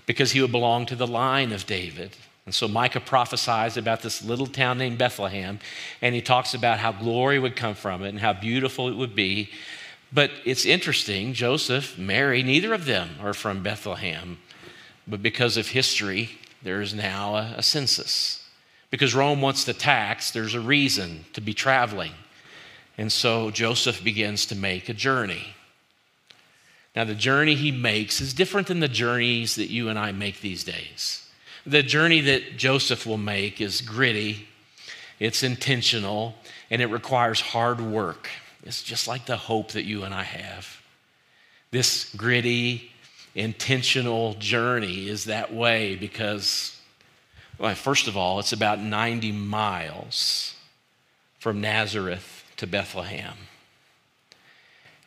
because 0.06 0.32
he 0.32 0.40
would 0.40 0.50
belong 0.50 0.86
to 0.86 0.96
the 0.96 1.06
line 1.06 1.52
of 1.52 1.66
David. 1.66 2.16
And 2.46 2.54
so 2.54 2.66
Micah 2.66 3.00
prophesies 3.00 3.76
about 3.76 4.02
this 4.02 4.24
little 4.24 4.48
town 4.48 4.78
named 4.78 4.98
Bethlehem, 4.98 5.60
and 6.00 6.14
he 6.14 6.20
talks 6.20 6.54
about 6.54 6.80
how 6.80 6.90
glory 6.90 7.38
would 7.38 7.54
come 7.54 7.74
from 7.74 8.02
it 8.02 8.08
and 8.08 8.18
how 8.18 8.32
beautiful 8.32 8.88
it 8.88 8.96
would 8.96 9.14
be 9.14 9.50
but 10.12 10.30
it's 10.44 10.66
interesting 10.66 11.32
Joseph, 11.32 11.96
Mary, 11.96 12.42
neither 12.42 12.74
of 12.74 12.84
them 12.84 13.10
are 13.20 13.34
from 13.34 13.62
Bethlehem. 13.62 14.38
but 15.06 15.22
because 15.22 15.56
of 15.56 15.68
history, 15.68 16.30
there 16.62 16.80
is 16.80 16.94
now 16.94 17.34
a, 17.34 17.54
a 17.56 17.62
census. 17.62 18.46
Because 18.90 19.14
Rome 19.14 19.40
wants 19.40 19.64
to 19.64 19.72
tax, 19.72 20.30
there's 20.30 20.54
a 20.54 20.60
reason 20.60 21.24
to 21.32 21.40
be 21.40 21.54
traveling. 21.54 22.12
And 22.98 23.10
so 23.10 23.50
Joseph 23.50 24.04
begins 24.04 24.46
to 24.46 24.54
make 24.54 24.88
a 24.88 24.94
journey. 24.94 25.54
Now, 26.94 27.04
the 27.04 27.14
journey 27.14 27.54
he 27.54 27.72
makes 27.72 28.20
is 28.20 28.34
different 28.34 28.68
than 28.68 28.80
the 28.80 28.88
journeys 28.88 29.56
that 29.56 29.70
you 29.70 29.88
and 29.88 29.98
I 29.98 30.12
make 30.12 30.40
these 30.40 30.62
days. 30.62 31.26
The 31.64 31.82
journey 31.82 32.20
that 32.20 32.58
Joseph 32.58 33.06
will 33.06 33.18
make 33.18 33.60
is 33.60 33.80
gritty, 33.80 34.46
it's 35.18 35.42
intentional, 35.42 36.34
and 36.70 36.82
it 36.82 36.86
requires 36.86 37.40
hard 37.40 37.80
work. 37.80 38.28
It's 38.64 38.82
just 38.82 39.08
like 39.08 39.26
the 39.26 39.36
hope 39.36 39.72
that 39.72 39.84
you 39.84 40.04
and 40.04 40.14
I 40.14 40.22
have. 40.22 40.80
This 41.70 42.12
gritty, 42.14 42.92
intentional 43.34 44.34
journey 44.34 45.08
is 45.08 45.24
that 45.24 45.52
way 45.52 45.96
because, 45.96 46.78
well, 47.58 47.74
first 47.74 48.08
of 48.08 48.16
all, 48.16 48.38
it's 48.38 48.52
about 48.52 48.78
90 48.78 49.32
miles 49.32 50.54
from 51.38 51.60
Nazareth 51.60 52.44
to 52.58 52.66
Bethlehem. 52.66 53.34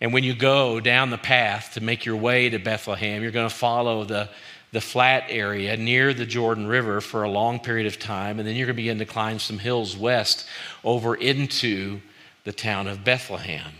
And 0.02 0.12
when 0.12 0.26
you 0.26 0.36
go 0.36 0.82
down 0.82 1.10
the 1.10 1.18
path 1.18 1.76
to 1.76 1.82
make 1.82 2.06
your 2.06 2.18
way 2.18 2.50
to 2.50 2.60
Bethlehem, 2.60 3.22
you're 3.22 3.32
going 3.32 3.48
to 3.48 3.56
follow 3.56 4.04
the, 4.04 4.30
the 4.74 4.82
flat 4.82 5.26
area 5.30 5.78
near 5.78 6.14
the 6.14 6.26
Jordan 6.26 6.68
River 6.68 7.00
for 7.00 7.24
a 7.24 7.30
long 7.30 7.60
period 7.60 7.88
of 7.88 7.98
time, 7.98 8.38
and 8.40 8.48
then 8.48 8.56
you're 8.56 8.68
going 8.68 8.76
to 8.76 8.82
begin 8.82 9.00
to 9.00 9.06
climb 9.06 9.40
some 9.40 9.58
hills 9.58 9.96
west 9.96 10.46
over 10.84 11.16
into 11.16 12.02
the 12.46 12.54
town 12.54 12.88
of 12.88 13.04
Bethlehem. 13.04 13.74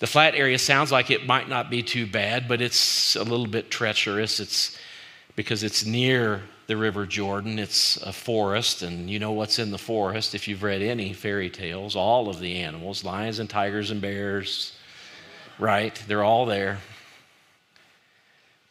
The 0.00 0.06
flat 0.08 0.34
area 0.34 0.58
sounds 0.58 0.90
like 0.90 1.10
it 1.10 1.26
might 1.26 1.48
not 1.48 1.70
be 1.70 1.82
too 1.82 2.06
bad, 2.06 2.48
but 2.48 2.60
it's 2.60 3.14
a 3.14 3.22
little 3.22 3.46
bit 3.46 3.70
treacherous. 3.70 4.40
It's 4.40 4.76
because 5.36 5.62
it's 5.62 5.86
near 5.86 6.42
the 6.66 6.76
River 6.76 7.06
Jordan. 7.06 7.58
It's 7.58 7.98
a 7.98 8.12
forest, 8.12 8.82
and 8.82 9.08
you 9.08 9.20
know 9.20 9.30
what's 9.30 9.60
in 9.60 9.70
the 9.70 9.78
forest 9.78 10.34
if 10.34 10.48
you've 10.48 10.64
read 10.64 10.82
any 10.82 11.12
fairy 11.12 11.50
tales. 11.50 11.94
All 11.94 12.28
of 12.28 12.40
the 12.40 12.56
animals 12.56 13.04
lions 13.04 13.38
and 13.38 13.48
tigers 13.48 13.92
and 13.92 14.00
bears, 14.00 14.74
right? 15.58 15.94
They're 16.08 16.24
all 16.24 16.46
there 16.46 16.78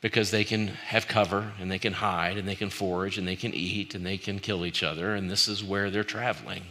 because 0.02 0.32
they 0.32 0.44
can 0.44 0.68
have 0.68 1.08
cover 1.08 1.54
and 1.62 1.72
they 1.72 1.80
can 1.80 1.94
hide 1.94 2.38
and 2.38 2.48
they 2.48 2.56
can 2.56 2.72
forage 2.72 3.18
and 3.18 3.28
they 3.28 3.36
can 3.36 3.54
eat 3.54 3.94
and 3.96 4.06
they 4.06 4.18
can 4.18 4.40
kill 4.40 4.66
each 4.66 4.84
other, 4.84 5.16
and 5.16 5.30
this 5.30 5.48
is 5.48 5.64
where 5.64 5.90
they're 5.90 6.04
traveling. 6.04 6.64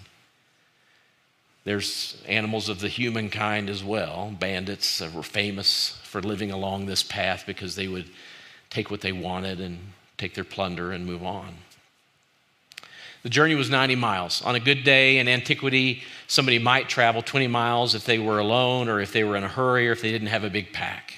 There's 1.65 2.21
animals 2.27 2.69
of 2.69 2.81
the 2.81 2.89
human 2.89 3.29
kind 3.29 3.69
as 3.69 3.85
well. 3.85 4.35
Bandits 4.39 5.01
were 5.13 5.23
famous 5.23 5.99
for 6.05 6.23
living 6.23 6.51
along 6.51 6.87
this 6.87 7.03
path 7.03 7.45
because 7.47 7.77
they 7.77 7.89
would 7.89 8.09
take 8.71 8.91
what 8.91 9.03
they 9.03 9.13
wanted 9.13 9.61
and 9.61 9.79
take 10.17 10.35
their 10.35 10.45
plunder 10.45 10.93
and 10.93 11.05
move 11.05 11.23
on. 11.23 11.55
The 13.23 13.29
journey 13.29 13.55
was 13.55 13.69
90 13.69 13.97
miles. 13.97 14.41
On 14.43 14.55
a 14.55 14.61
good 14.61 14.83
day 14.83 15.19
in 15.19 15.29
antiquity, 15.29 16.03
somebody 16.27 16.59
might 16.59 16.89
travel 16.89 17.21
20 17.21 17.49
miles 17.49 17.95
if 17.95 18.07
they 18.07 18.19
were 18.19 18.39
alone 18.39 18.89
or 18.89 19.01
if 19.01 19.13
they 19.13 19.25
were 19.25 19.37
in 19.37 19.45
a 19.45 19.49
hurry 19.49 19.89
or 19.89 19.93
if 19.93 20.01
they 20.01 20.11
didn't 20.11 20.29
have 20.29 20.45
a 20.45 20.51
big 20.51 20.73
pack. 20.73 21.15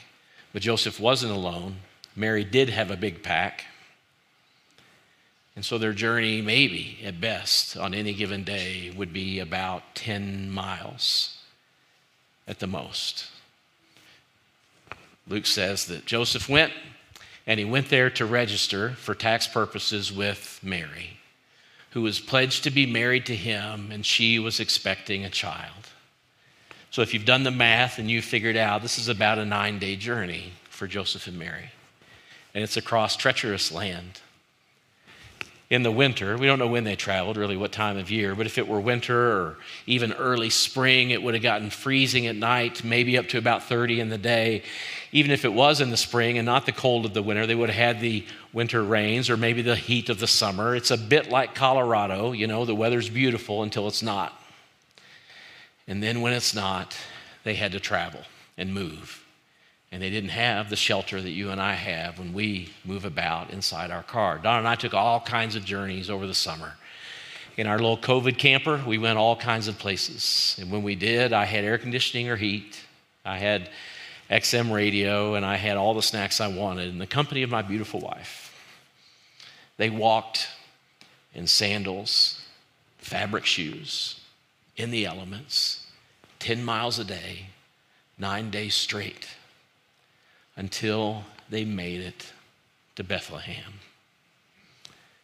But 0.53 0.63
Joseph 0.63 0.99
wasn't 0.99 1.33
alone. 1.33 1.77
Mary 2.17 2.43
did 2.45 2.71
have 2.71 2.91
a 2.91 2.97
big 2.97 3.23
pack. 3.23 3.65
And 5.55 5.65
so 5.65 5.77
their 5.77 5.93
journey, 5.93 6.41
maybe 6.41 6.99
at 7.05 7.21
best, 7.21 7.77
on 7.77 7.93
any 7.93 8.15
given 8.15 8.43
day, 8.43 8.93
would 8.97 9.13
be 9.13 9.39
about 9.39 9.95
10 9.95 10.51
miles 10.51 11.37
at 12.49 12.59
the 12.59 12.67
most. 12.67 13.27
Luke 15.29 15.47
says 15.47 15.87
that 15.87 16.07
Joseph 16.07 16.49
went, 16.49 16.73
and 17.47 17.61
he 17.61 17.67
went 17.67 17.91
there 17.91 18.09
to 18.11 18.25
register 18.25 18.91
for 18.91 19.15
tax 19.15 19.47
purposes 19.47 20.11
with 20.11 20.59
Mary, 20.63 21.19
who 21.91 22.03
was 22.03 22.19
pledged 22.19 22.65
to 22.65 22.71
be 22.71 22.87
married 22.87 23.27
to 23.27 23.37
him, 23.37 23.91
and 23.93 24.07
she 24.07 24.39
was 24.39 24.59
expecting 24.59 25.25
a 25.25 25.31
child. 25.31 25.91
So 26.91 27.03
if 27.03 27.13
you've 27.13 27.25
done 27.25 27.43
the 27.43 27.51
math 27.51 27.99
and 27.99 28.11
you've 28.11 28.25
figured 28.25 28.57
out 28.57 28.83
this 28.83 28.99
is 28.99 29.09
about 29.09 29.39
a 29.39 29.45
nine 29.45 29.79
day 29.79 29.97
journey 29.97 30.53
for 30.71 30.87
Joseph 30.87 31.27
and 31.27 31.39
Mary, 31.39 31.71
and 32.55 32.65
it's 32.65 32.77
across 32.79 33.17
treacherous 33.17 33.71
land 33.71 34.21
in 35.73 35.83
the 35.83 35.91
winter. 35.91 36.37
We 36.37 36.47
don't 36.47 36.59
know 36.59 36.67
when 36.67 36.85
they 36.85 36.97
traveled, 36.97 37.39
really, 37.39 37.57
what 37.57 37.73
time 37.73 37.97
of 37.97 38.11
year, 38.11 38.35
but 38.35 38.45
if 38.45 38.59
it 38.59 38.69
were 38.69 38.79
winter 38.79 39.33
or 39.33 39.57
even 39.87 40.13
early 40.13 40.51
spring, 40.51 41.09
it 41.09 41.23
would 41.23 41.33
have 41.33 41.43
gotten 41.43 41.71
freezing 41.71 42.27
at 42.27 42.37
night, 42.37 42.85
maybe 42.85 43.17
up 43.17 43.27
to 43.29 43.39
about 43.39 43.63
30 43.63 43.99
in 43.99 44.11
the 44.11 44.19
day. 44.19 44.65
Even 45.13 45.31
if 45.31 45.47
it 45.47 45.53
was 45.55 45.81
in 45.81 45.89
the 45.89 45.97
spring 45.97 46.37
and 46.37 46.45
not 46.45 46.67
the 46.67 46.73
cold 46.73 47.07
of 47.07 47.15
the 47.15 47.23
winter, 47.23 47.47
they 47.47 47.55
would 47.55 47.71
have 47.71 47.95
had 47.95 48.01
the 48.03 48.23
winter 48.53 48.85
rains 48.85 49.31
or 49.31 49.39
maybe 49.39 49.63
the 49.63 49.75
heat 49.75 50.11
of 50.11 50.21
the 50.21 50.27
summer. 50.27 50.77
It's 50.77 50.91
a 50.91 50.99
bit 50.99 51.31
like 51.31 51.55
Colorado, 51.55 52.33
you 52.33 52.47
know, 52.47 52.67
the 52.67 52.75
weather's 52.75 53.09
beautiful 53.09 53.63
until 53.63 53.89
it's 53.89 54.03
not. 54.03 54.39
And 55.89 56.03
then 56.03 56.21
when 56.21 56.35
it's 56.35 56.55
not, 56.55 56.95
they 57.45 57.55
had 57.55 57.73
to 57.73 57.81
travel 57.81 58.21
and 58.59 58.75
move 58.75 59.25
and 59.93 60.03
they 60.03 60.09
didn't 60.09 60.31
have 60.31 60.71
the 60.71 60.77
shelter 60.77 61.21
that 61.21 61.31
you 61.31 61.51
and 61.51 61.61
I 61.61 61.75
have 61.75 62.19
when 62.19 62.33
we 62.33 62.71
move 62.83 63.05
about 63.05 63.51
inside 63.51 63.91
our 63.91 64.03
car. 64.03 64.39
Don 64.39 64.61
and 64.61 64.67
I 64.67 64.75
took 64.75 64.95
all 64.95 65.21
kinds 65.21 65.55
of 65.55 65.67
journeys 65.67 66.09
over 66.09 66.27
the 66.27 66.35
summer. 66.35 66.73
In 67.59 67.67
our 67.67 67.79
little 67.79 67.99
COVID 67.99 68.39
camper, 68.39 68.83
we 68.87 68.97
went 68.97 69.19
all 69.19 69.37
kinds 69.37 69.69
of 69.69 69.79
places. 69.79 70.57
And 70.59 70.71
when 70.71 70.83
we 70.83 70.95
did, 70.95 71.35
I 71.35 71.45
had 71.45 71.65
air 71.65 71.77
conditioning 71.77 72.31
or 72.31 72.37
heat. 72.37 72.81
I 73.27 73.37
had 73.37 73.69
XM 74.31 74.73
radio, 74.73 75.35
and 75.35 75.45
I 75.45 75.57
had 75.57 75.77
all 75.77 75.93
the 75.93 76.03
snacks 76.03 76.41
I 76.41 76.49
wanted 76.49 76.89
in 76.89 76.97
the 76.97 77.07
company 77.07 77.43
of 77.43 77.51
my 77.51 77.61
beautiful 77.61 78.01
wife. 78.01 78.49
They 79.77 79.91
walked 79.91 80.49
in 81.35 81.47
sandals, 81.47 82.41
fabric 82.97 83.45
shoes, 83.45 84.19
in 84.75 84.91
the 84.91 85.05
elements, 85.05 85.87
10 86.39 86.65
miles 86.65 86.99
a 86.99 87.05
day, 87.05 87.49
nine 88.19 88.49
days 88.49 88.75
straight 88.75 89.29
until 90.57 91.25
they 91.51 91.65
made 91.65 92.01
it 92.01 92.33
to 92.97 93.05
Bethlehem. 93.05 93.81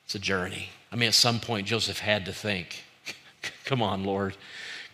It's 0.04 0.14
a 0.14 0.18
journey. 0.18 0.70
I 0.90 0.96
mean, 0.96 1.08
at 1.08 1.14
some 1.14 1.38
point, 1.38 1.66
Joseph 1.66 1.98
had 1.98 2.24
to 2.26 2.32
think, 2.32 2.82
come 3.64 3.82
on, 3.82 4.04
Lord, 4.04 4.36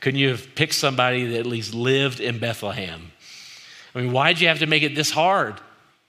couldn't 0.01 0.19
you 0.19 0.29
have 0.31 0.55
picked 0.55 0.75
somebody 0.75 1.27
that 1.27 1.41
at 1.41 1.47
least 1.47 1.73
lived 1.73 2.21
in 2.21 2.39
Bethlehem? 2.39 3.13
I 3.95 4.01
mean, 4.01 4.13
why'd 4.13 4.41
you 4.41 4.49
have 4.49 4.59
to 4.59 4.67
make 4.67 4.83
it 4.83 4.95
this 4.95 5.11
hard? 5.11 5.61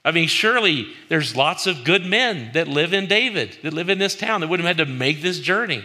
I 0.04 0.10
mean, 0.10 0.28
surely 0.28 0.88
there's 1.08 1.34
lots 1.34 1.66
of 1.66 1.84
good 1.84 2.04
men 2.04 2.50
that 2.54 2.68
live 2.68 2.92
in 2.92 3.06
David, 3.06 3.56
that 3.62 3.72
live 3.72 3.88
in 3.88 3.98
this 3.98 4.14
town, 4.14 4.40
that 4.40 4.48
wouldn't 4.48 4.66
have 4.66 4.76
had 4.76 4.86
to 4.86 4.92
make 4.92 5.22
this 5.22 5.40
journey. 5.40 5.84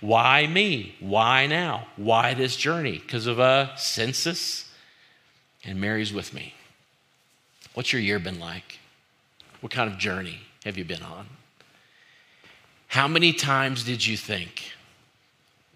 Why 0.00 0.46
me? 0.46 0.94
Why 1.00 1.46
now? 1.46 1.86
Why 1.96 2.34
this 2.34 2.56
journey? 2.56 2.98
Because 2.98 3.26
of 3.26 3.38
a 3.38 3.72
census? 3.76 4.68
And 5.64 5.80
Mary's 5.80 6.12
with 6.12 6.34
me. 6.34 6.54
What's 7.76 7.92
your 7.92 8.00
year 8.00 8.18
been 8.18 8.40
like? 8.40 8.78
What 9.60 9.70
kind 9.70 9.92
of 9.92 9.98
journey 9.98 10.38
have 10.64 10.78
you 10.78 10.84
been 10.86 11.02
on? 11.02 11.26
How 12.86 13.06
many 13.06 13.34
times 13.34 13.84
did 13.84 14.06
you 14.06 14.16
think, 14.16 14.72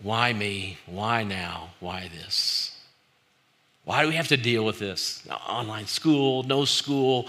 why 0.00 0.32
me? 0.32 0.78
Why 0.86 1.24
now? 1.24 1.72
Why 1.78 2.08
this? 2.08 2.74
Why 3.84 4.00
do 4.00 4.08
we 4.08 4.14
have 4.14 4.28
to 4.28 4.38
deal 4.38 4.64
with 4.64 4.78
this? 4.78 5.22
Online 5.46 5.86
school, 5.86 6.42
no 6.42 6.64
school, 6.64 7.28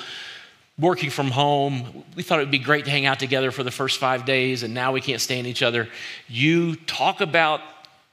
working 0.80 1.10
from 1.10 1.32
home. 1.32 2.06
We 2.16 2.24
thought 2.24 2.40
it 2.40 2.44
would 2.44 2.50
be 2.50 2.58
great 2.58 2.86
to 2.86 2.92
hang 2.92 3.06
out 3.06 3.20
together 3.20 3.52
for 3.52 3.64
the 3.64 3.72
first 3.72 4.00
five 4.00 4.24
days, 4.24 4.64
and 4.64 4.74
now 4.74 4.94
we 4.94 5.02
can't 5.02 5.20
stand 5.20 5.48
each 5.48 5.64
other. 5.64 5.90
You 6.30 6.78
talk 6.78 7.20
about 7.20 7.60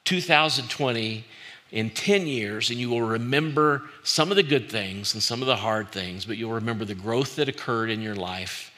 2020 0.06 1.24
in 1.70 1.90
10 1.90 2.26
years 2.26 2.70
and 2.70 2.78
you 2.78 2.88
will 2.88 3.02
remember 3.02 3.82
some 4.02 4.30
of 4.30 4.36
the 4.36 4.42
good 4.42 4.70
things 4.70 5.14
and 5.14 5.22
some 5.22 5.42
of 5.42 5.46
the 5.46 5.56
hard 5.56 5.90
things, 5.90 6.24
but 6.24 6.36
you'll 6.36 6.52
remember 6.52 6.84
the 6.84 6.94
growth 6.94 7.36
that 7.36 7.48
occurred 7.48 7.90
in 7.90 8.00
your 8.00 8.14
life 8.14 8.72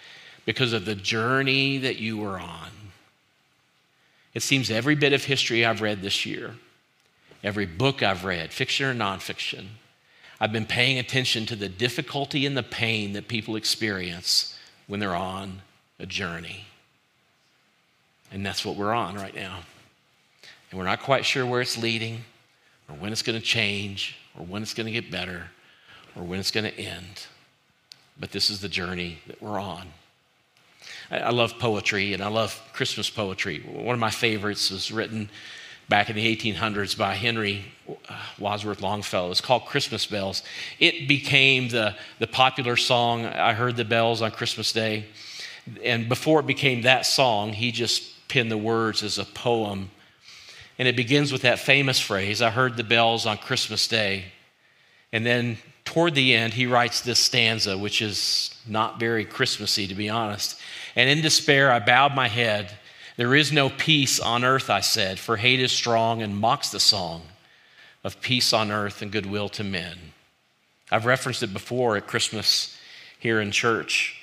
because 0.44 0.73
of 0.73 0.85
the 0.85 0.94
journey 0.94 1.78
that 1.78 1.97
you 1.97 2.18
were 2.18 2.38
on. 2.38 2.70
It 4.35 4.42
seems 4.42 4.70
every 4.70 4.94
bit 4.94 5.12
of 5.12 5.25
history 5.25 5.64
I've 5.64 5.82
read 5.82 6.02
this 6.02 6.25
year, 6.25 6.54
every 7.42 7.66
book 7.66 8.02
I've 8.02 8.25
read, 8.25 8.52
fiction 8.52 8.87
or 8.87 8.94
nonfiction, 8.94 9.66
I've 10.40 10.52
been 10.52 10.66
paying 10.66 10.99
attention 10.99 11.44
to 11.47 11.56
the 11.56 11.68
difficulty 11.68 12.47
and 12.47 12.56
the 12.56 12.62
pain 12.62 13.12
that 13.12 13.28
people 13.28 13.56
experience 13.56 14.59
when 14.87 14.99
they're 14.99 15.14
on 15.14 15.61
a 15.99 16.06
journey. 16.06 16.64
And 18.32 18.47
that's 18.47 18.64
what 18.64 18.76
we're 18.76 18.94
on 18.94 19.16
right 19.16 19.35
now. 19.35 19.59
And 20.70 20.78
we're 20.78 20.87
not 20.87 21.02
quite 21.02 21.26
sure 21.26 21.44
where 21.44 21.61
it's 21.61 21.76
leading 21.76 22.25
or 22.90 22.97
when 22.97 23.12
it's 23.12 23.23
going 23.23 23.38
to 23.38 23.44
change, 23.44 24.16
or 24.37 24.44
when 24.44 24.62
it's 24.62 24.75
going 24.75 24.87
to 24.87 24.92
get 24.92 25.11
better, 25.11 25.44
or 26.16 26.25
when 26.25 26.40
it's 26.40 26.50
going 26.50 26.64
to 26.64 26.78
end. 26.78 27.26
But 28.18 28.32
this 28.32 28.50
is 28.50 28.61
the 28.61 28.68
journey 28.68 29.18
that 29.26 29.40
we're 29.40 29.61
on. 29.61 29.87
I 31.11 31.30
love 31.30 31.59
poetry 31.59 32.14
and 32.14 32.23
I 32.23 32.28
love 32.28 32.61
Christmas 32.73 33.11
poetry. 33.11 33.61
One 33.61 33.94
of 33.94 34.00
my 34.00 34.11
favorites 34.11 34.70
was 34.70 34.92
written 34.92 35.28
back 35.88 36.09
in 36.09 36.14
the 36.14 36.37
1800s 36.37 36.97
by 36.97 37.14
Henry 37.14 37.64
uh, 37.88 38.16
Wadsworth 38.38 38.80
Longfellow. 38.80 39.32
It's 39.32 39.40
called 39.40 39.66
Christmas 39.66 40.06
Bells. 40.06 40.44
It 40.78 41.09
became 41.09 41.68
the, 41.68 41.97
the 42.20 42.28
popular 42.28 42.76
song, 42.76 43.26
I 43.26 43.54
Heard 43.54 43.76
the 43.76 43.85
Bells 43.85 44.23
on 44.23 44.30
Christmas 44.30 44.73
Day. 44.73 45.06
And 45.82 46.09
before 46.09 46.40
it 46.40 46.47
became 46.47 46.82
that 46.82 47.06
song, 47.06 47.52
he 47.52 47.73
just 47.73 48.28
penned 48.28 48.52
the 48.52 48.59
words 48.59 49.02
as 49.02 49.18
a 49.18 49.25
poem. 49.25 49.90
And 50.80 50.88
it 50.88 50.96
begins 50.96 51.30
with 51.30 51.42
that 51.42 51.58
famous 51.58 52.00
phrase 52.00 52.40
I 52.40 52.49
heard 52.49 52.78
the 52.78 52.82
bells 52.82 53.26
on 53.26 53.37
Christmas 53.37 53.87
Day. 53.87 54.25
And 55.12 55.26
then 55.26 55.58
toward 55.84 56.14
the 56.14 56.34
end, 56.34 56.54
he 56.54 56.64
writes 56.64 57.02
this 57.02 57.18
stanza, 57.18 57.76
which 57.76 58.00
is 58.00 58.54
not 58.66 58.99
very 58.99 59.26
Christmassy, 59.26 59.87
to 59.88 59.94
be 59.94 60.08
honest. 60.08 60.58
And 60.96 61.10
in 61.10 61.20
despair, 61.20 61.70
I 61.70 61.80
bowed 61.80 62.14
my 62.14 62.28
head. 62.28 62.70
There 63.18 63.34
is 63.34 63.52
no 63.52 63.68
peace 63.68 64.18
on 64.20 64.42
earth, 64.42 64.70
I 64.70 64.80
said, 64.80 65.18
for 65.18 65.37
hate 65.37 65.60
is 65.60 65.70
strong 65.70 66.22
and 66.22 66.34
mocks 66.34 66.70
the 66.70 66.80
song 66.80 67.25
of 68.02 68.22
peace 68.22 68.54
on 68.54 68.70
earth 68.70 69.02
and 69.02 69.12
goodwill 69.12 69.50
to 69.50 69.62
men. 69.62 69.99
I've 70.90 71.04
referenced 71.04 71.42
it 71.42 71.52
before 71.52 71.99
at 71.99 72.06
Christmas 72.06 72.75
here 73.18 73.38
in 73.38 73.50
church. 73.50 74.18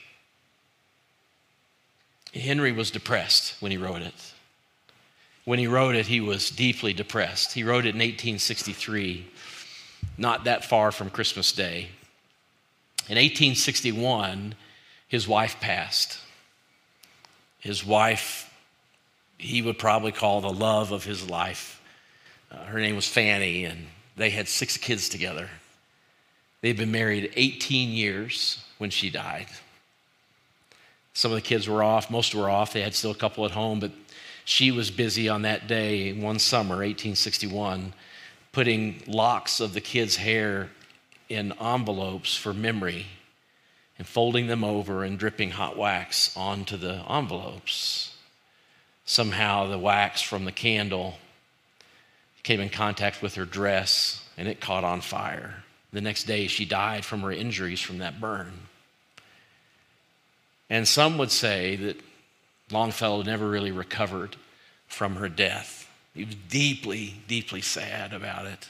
Henry 2.34 2.72
was 2.72 2.90
depressed 2.90 3.62
when 3.62 3.72
he 3.72 3.78
wrote 3.78 4.02
it. 4.02 4.34
When 5.48 5.60
he 5.60 5.68
wrote 5.68 5.96
it, 5.96 6.08
he 6.08 6.20
was 6.20 6.50
deeply 6.50 6.92
depressed. 6.92 7.54
He 7.54 7.64
wrote 7.64 7.86
it 7.86 7.96
in 7.96 8.02
1863, 8.02 9.26
not 10.18 10.44
that 10.44 10.66
far 10.66 10.92
from 10.92 11.10
Christmas 11.10 11.54
Day. 11.54 11.88
In 13.08 13.16
1861, 13.16 14.56
his 15.08 15.26
wife 15.26 15.56
passed. 15.62 16.20
His 17.60 17.86
wife, 17.86 18.54
he 19.38 19.62
would 19.62 19.80
probably 19.80 20.12
call 20.12 20.42
the 20.42 20.52
love 20.52 20.92
of 20.92 21.06
his 21.06 21.30
life. 21.30 21.82
Uh, 22.52 22.66
her 22.66 22.82
name 22.82 22.98
was 22.98 23.08
Fanny, 23.08 23.64
and 23.64 23.88
they 24.18 24.32
had 24.32 24.50
six 24.50 24.76
kids 24.76 25.08
together. 25.08 25.50
They'd 26.60 26.76
been 26.76 26.92
married 26.92 27.32
18 27.38 27.92
years 27.92 28.62
when 28.80 28.90
she 28.90 29.10
died. 29.10 29.48
Some 31.14 31.32
of 31.32 31.38
the 31.38 31.42
kids 31.42 31.70
were 31.70 31.84
off, 31.84 32.12
most 32.12 32.36
were 32.36 32.50
off. 32.50 32.74
They 32.74 32.82
had 32.82 32.94
still 32.94 33.12
a 33.12 33.16
couple 33.16 33.46
at 33.46 33.52
home, 33.52 33.80
but 33.80 33.92
she 34.48 34.72
was 34.72 34.92
busy 34.92 35.28
on 35.28 35.42
that 35.42 35.68
day, 35.68 36.14
one 36.14 36.40
summer, 36.40 36.76
1861, 36.76 37.94
putting 38.54 39.04
locks 39.06 39.60
of 39.60 39.74
the 39.74 39.82
kids' 39.82 40.16
hair 40.16 40.70
in 41.28 41.52
envelopes 41.60 42.34
for 42.34 42.54
memory 42.54 43.08
and 43.98 44.08
folding 44.08 44.48
them 44.48 44.64
over 44.64 45.04
and 45.04 45.20
dripping 45.20 45.50
hot 45.50 45.76
wax 45.76 46.36
onto 46.38 46.78
the 46.78 47.04
envelopes. 47.12 48.16
Somehow, 49.04 49.68
the 49.68 49.78
wax 49.78 50.22
from 50.22 50.46
the 50.46 50.54
candle 50.54 51.16
came 52.44 52.62
in 52.62 52.70
contact 52.70 53.22
with 53.22 53.36
her 53.36 53.44
dress 53.44 54.26
and 54.38 54.48
it 54.48 54.62
caught 54.62 54.86
on 54.86 55.02
fire. 55.02 55.66
The 55.92 56.00
next 56.00 56.24
day, 56.24 56.48
she 56.48 56.64
died 56.64 57.04
from 57.04 57.20
her 57.20 57.34
injuries 57.34 57.82
from 57.82 57.98
that 57.98 58.22
burn. 58.22 58.54
And 60.70 60.88
some 60.88 61.18
would 61.18 61.32
say 61.32 61.76
that 61.76 61.98
Longfellow 62.72 63.22
never 63.24 63.48
really 63.48 63.72
recovered 63.72 64.36
from 64.88 65.16
her 65.16 65.30
death. 65.30 65.90
He 66.14 66.26
was 66.26 66.36
deeply, 66.50 67.16
deeply 67.28 67.62
sad 67.62 68.14
about 68.14 68.46
it. 68.46 68.68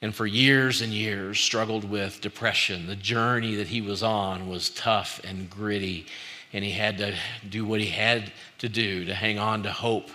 And 0.00 0.14
for 0.14 0.26
years 0.26 0.80
and 0.80 0.92
years, 0.92 1.40
struggled 1.40 1.84
with 1.84 2.20
depression. 2.20 2.86
The 2.86 2.96
journey 2.96 3.56
that 3.56 3.66
he 3.66 3.80
was 3.80 4.02
on 4.02 4.48
was 4.48 4.70
tough 4.70 5.20
and 5.24 5.50
gritty, 5.50 6.06
and 6.52 6.64
he 6.64 6.70
had 6.70 6.98
to 6.98 7.14
do 7.48 7.64
what 7.64 7.80
he 7.80 7.88
had 7.88 8.32
to 8.58 8.68
do 8.68 9.04
to 9.04 9.14
hang 9.14 9.38
on 9.38 9.64
to 9.64 9.72
hope. 9.72 10.10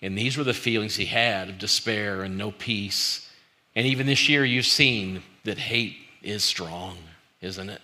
And 0.00 0.16
these 0.16 0.36
were 0.36 0.44
the 0.44 0.54
feelings 0.54 0.96
he 0.96 1.06
had 1.06 1.48
of 1.48 1.58
despair 1.58 2.22
and 2.22 2.38
no 2.38 2.52
peace. 2.52 3.28
And 3.74 3.86
even 3.86 4.06
this 4.06 4.28
year, 4.28 4.44
you've 4.44 4.66
seen 4.66 5.22
that 5.44 5.58
hate 5.58 5.96
is 6.22 6.44
strong, 6.44 6.96
isn't 7.40 7.68
it? 7.68 7.82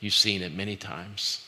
You've 0.00 0.14
seen 0.14 0.42
it 0.42 0.52
many 0.52 0.74
times. 0.76 1.46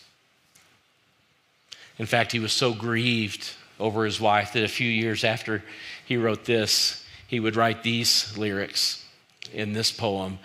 In 1.98 2.06
fact, 2.06 2.32
he 2.32 2.38
was 2.38 2.52
so 2.52 2.72
grieved 2.72 3.52
over 3.78 4.04
his 4.04 4.20
wife 4.20 4.52
that 4.52 4.64
a 4.64 4.68
few 4.68 4.88
years 4.88 5.24
after 5.24 5.62
he 6.04 6.16
wrote 6.16 6.44
this, 6.44 7.04
he 7.26 7.40
would 7.40 7.56
write 7.56 7.82
these 7.82 8.36
lyrics 8.36 9.04
in 9.52 9.72
this 9.72 9.92
poem. 9.92 10.38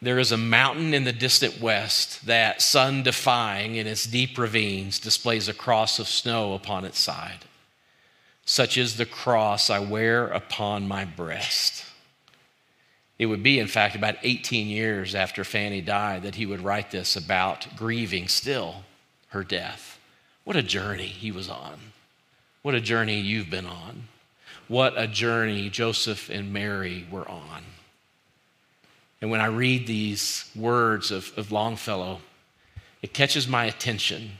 There 0.00 0.18
is 0.18 0.32
a 0.32 0.36
mountain 0.36 0.92
in 0.92 1.04
the 1.04 1.12
distant 1.12 1.60
west 1.60 2.26
that, 2.26 2.60
sun 2.60 3.02
defying 3.02 3.76
in 3.76 3.86
its 3.86 4.04
deep 4.04 4.36
ravines, 4.36 4.98
displays 4.98 5.48
a 5.48 5.54
cross 5.54 5.98
of 5.98 6.08
snow 6.08 6.54
upon 6.54 6.84
its 6.84 6.98
side. 6.98 7.46
Such 8.44 8.76
is 8.76 8.96
the 8.96 9.06
cross 9.06 9.70
I 9.70 9.78
wear 9.78 10.26
upon 10.26 10.86
my 10.86 11.04
breast. 11.04 11.84
It 13.18 13.26
would 13.26 13.42
be, 13.42 13.58
in 13.58 13.68
fact, 13.68 13.94
about 13.94 14.16
18 14.22 14.66
years 14.66 15.14
after 15.14 15.44
Fanny 15.44 15.80
died 15.80 16.24
that 16.24 16.34
he 16.34 16.46
would 16.46 16.60
write 16.60 16.90
this 16.90 17.16
about 17.16 17.76
grieving 17.76 18.28
still 18.28 18.84
her 19.28 19.44
death. 19.44 19.93
What 20.44 20.56
a 20.56 20.62
journey 20.62 21.06
he 21.06 21.30
was 21.30 21.48
on. 21.48 21.78
What 22.62 22.74
a 22.74 22.80
journey 22.80 23.20
you've 23.20 23.50
been 23.50 23.66
on. 23.66 24.04
What 24.68 24.94
a 24.96 25.06
journey 25.06 25.68
Joseph 25.68 26.30
and 26.30 26.52
Mary 26.52 27.06
were 27.10 27.28
on. 27.28 27.62
And 29.20 29.30
when 29.30 29.40
I 29.40 29.46
read 29.46 29.86
these 29.86 30.50
words 30.54 31.10
of, 31.10 31.32
of 31.36 31.50
Longfellow, 31.50 32.20
it 33.02 33.12
catches 33.12 33.48
my 33.48 33.64
attention 33.64 34.32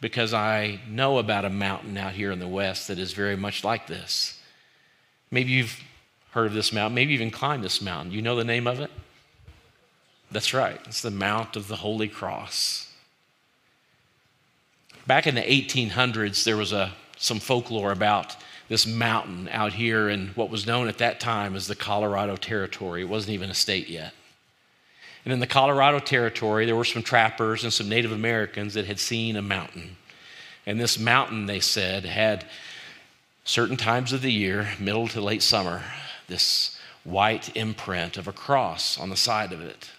because 0.00 0.34
I 0.34 0.80
know 0.88 1.18
about 1.18 1.44
a 1.44 1.50
mountain 1.50 1.96
out 1.96 2.12
here 2.12 2.30
in 2.32 2.38
the 2.38 2.48
West 2.48 2.88
that 2.88 2.98
is 2.98 3.12
very 3.12 3.36
much 3.36 3.64
like 3.64 3.86
this. 3.86 4.40
Maybe 5.30 5.52
you've 5.52 5.82
heard 6.32 6.46
of 6.46 6.52
this 6.52 6.72
mountain. 6.72 6.94
Maybe 6.94 7.14
even 7.14 7.30
climbed 7.30 7.64
this 7.64 7.80
mountain. 7.80 8.12
You 8.12 8.22
know 8.22 8.36
the 8.36 8.44
name 8.44 8.66
of 8.66 8.80
it? 8.80 8.90
That's 10.30 10.52
right. 10.52 10.80
It's 10.86 11.02
the 11.02 11.10
Mount 11.10 11.56
of 11.56 11.68
the 11.68 11.76
Holy 11.76 12.08
Cross. 12.08 12.90
Back 15.06 15.26
in 15.26 15.34
the 15.34 15.42
1800s, 15.42 16.44
there 16.44 16.56
was 16.56 16.72
a, 16.72 16.92
some 17.18 17.38
folklore 17.38 17.92
about 17.92 18.36
this 18.68 18.86
mountain 18.86 19.48
out 19.50 19.74
here 19.74 20.08
in 20.08 20.28
what 20.28 20.48
was 20.48 20.66
known 20.66 20.88
at 20.88 20.98
that 20.98 21.20
time 21.20 21.54
as 21.54 21.66
the 21.66 21.74
Colorado 21.74 22.36
Territory. 22.36 23.02
It 23.02 23.08
wasn't 23.08 23.34
even 23.34 23.50
a 23.50 23.54
state 23.54 23.88
yet. 23.88 24.14
And 25.24 25.32
in 25.32 25.40
the 25.40 25.46
Colorado 25.46 25.98
Territory, 25.98 26.64
there 26.64 26.76
were 26.76 26.84
some 26.84 27.02
trappers 27.02 27.64
and 27.64 27.72
some 27.72 27.88
Native 27.88 28.12
Americans 28.12 28.74
that 28.74 28.86
had 28.86 28.98
seen 28.98 29.36
a 29.36 29.42
mountain. 29.42 29.96
And 30.64 30.80
this 30.80 30.98
mountain, 30.98 31.44
they 31.44 31.60
said, 31.60 32.06
had 32.06 32.46
certain 33.44 33.76
times 33.76 34.14
of 34.14 34.22
the 34.22 34.32
year, 34.32 34.68
middle 34.78 35.08
to 35.08 35.20
late 35.20 35.42
summer, 35.42 35.82
this 36.28 36.78
white 37.04 37.54
imprint 37.54 38.16
of 38.16 38.26
a 38.26 38.32
cross 38.32 38.98
on 38.98 39.10
the 39.10 39.16
side 39.16 39.52
of 39.52 39.60
it. 39.60 39.90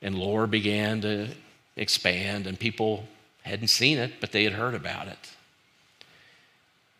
And 0.00 0.14
lore 0.14 0.46
began 0.46 1.02
to 1.02 1.28
expand, 1.76 2.46
and 2.46 2.58
people 2.58 3.06
hadn't 3.48 3.68
seen 3.68 3.98
it, 3.98 4.14
but 4.20 4.32
they 4.32 4.44
had 4.44 4.54
heard 4.54 4.74
about 4.74 5.08
it. 5.08 5.32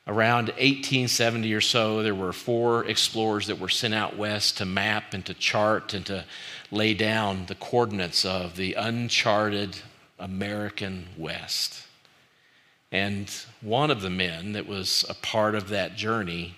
Around 0.08 0.48
1870 0.48 1.52
or 1.52 1.60
so, 1.60 2.02
there 2.02 2.14
were 2.14 2.32
four 2.32 2.84
explorers 2.84 3.48
that 3.48 3.58
were 3.58 3.68
sent 3.68 3.92
out 3.92 4.16
west 4.16 4.58
to 4.58 4.64
map 4.64 5.14
and 5.14 5.26
to 5.26 5.34
chart 5.34 5.94
and 5.94 6.06
to 6.06 6.24
lay 6.70 6.94
down 6.94 7.46
the 7.46 7.56
coordinates 7.56 8.24
of 8.24 8.56
the 8.56 8.74
uncharted 8.74 9.76
American 10.18 11.06
West. 11.16 11.82
And 12.92 13.28
one 13.60 13.90
of 13.90 14.00
the 14.00 14.10
men 14.10 14.52
that 14.52 14.66
was 14.66 15.04
a 15.08 15.14
part 15.14 15.56
of 15.56 15.70
that 15.70 15.96
journey 15.96 16.54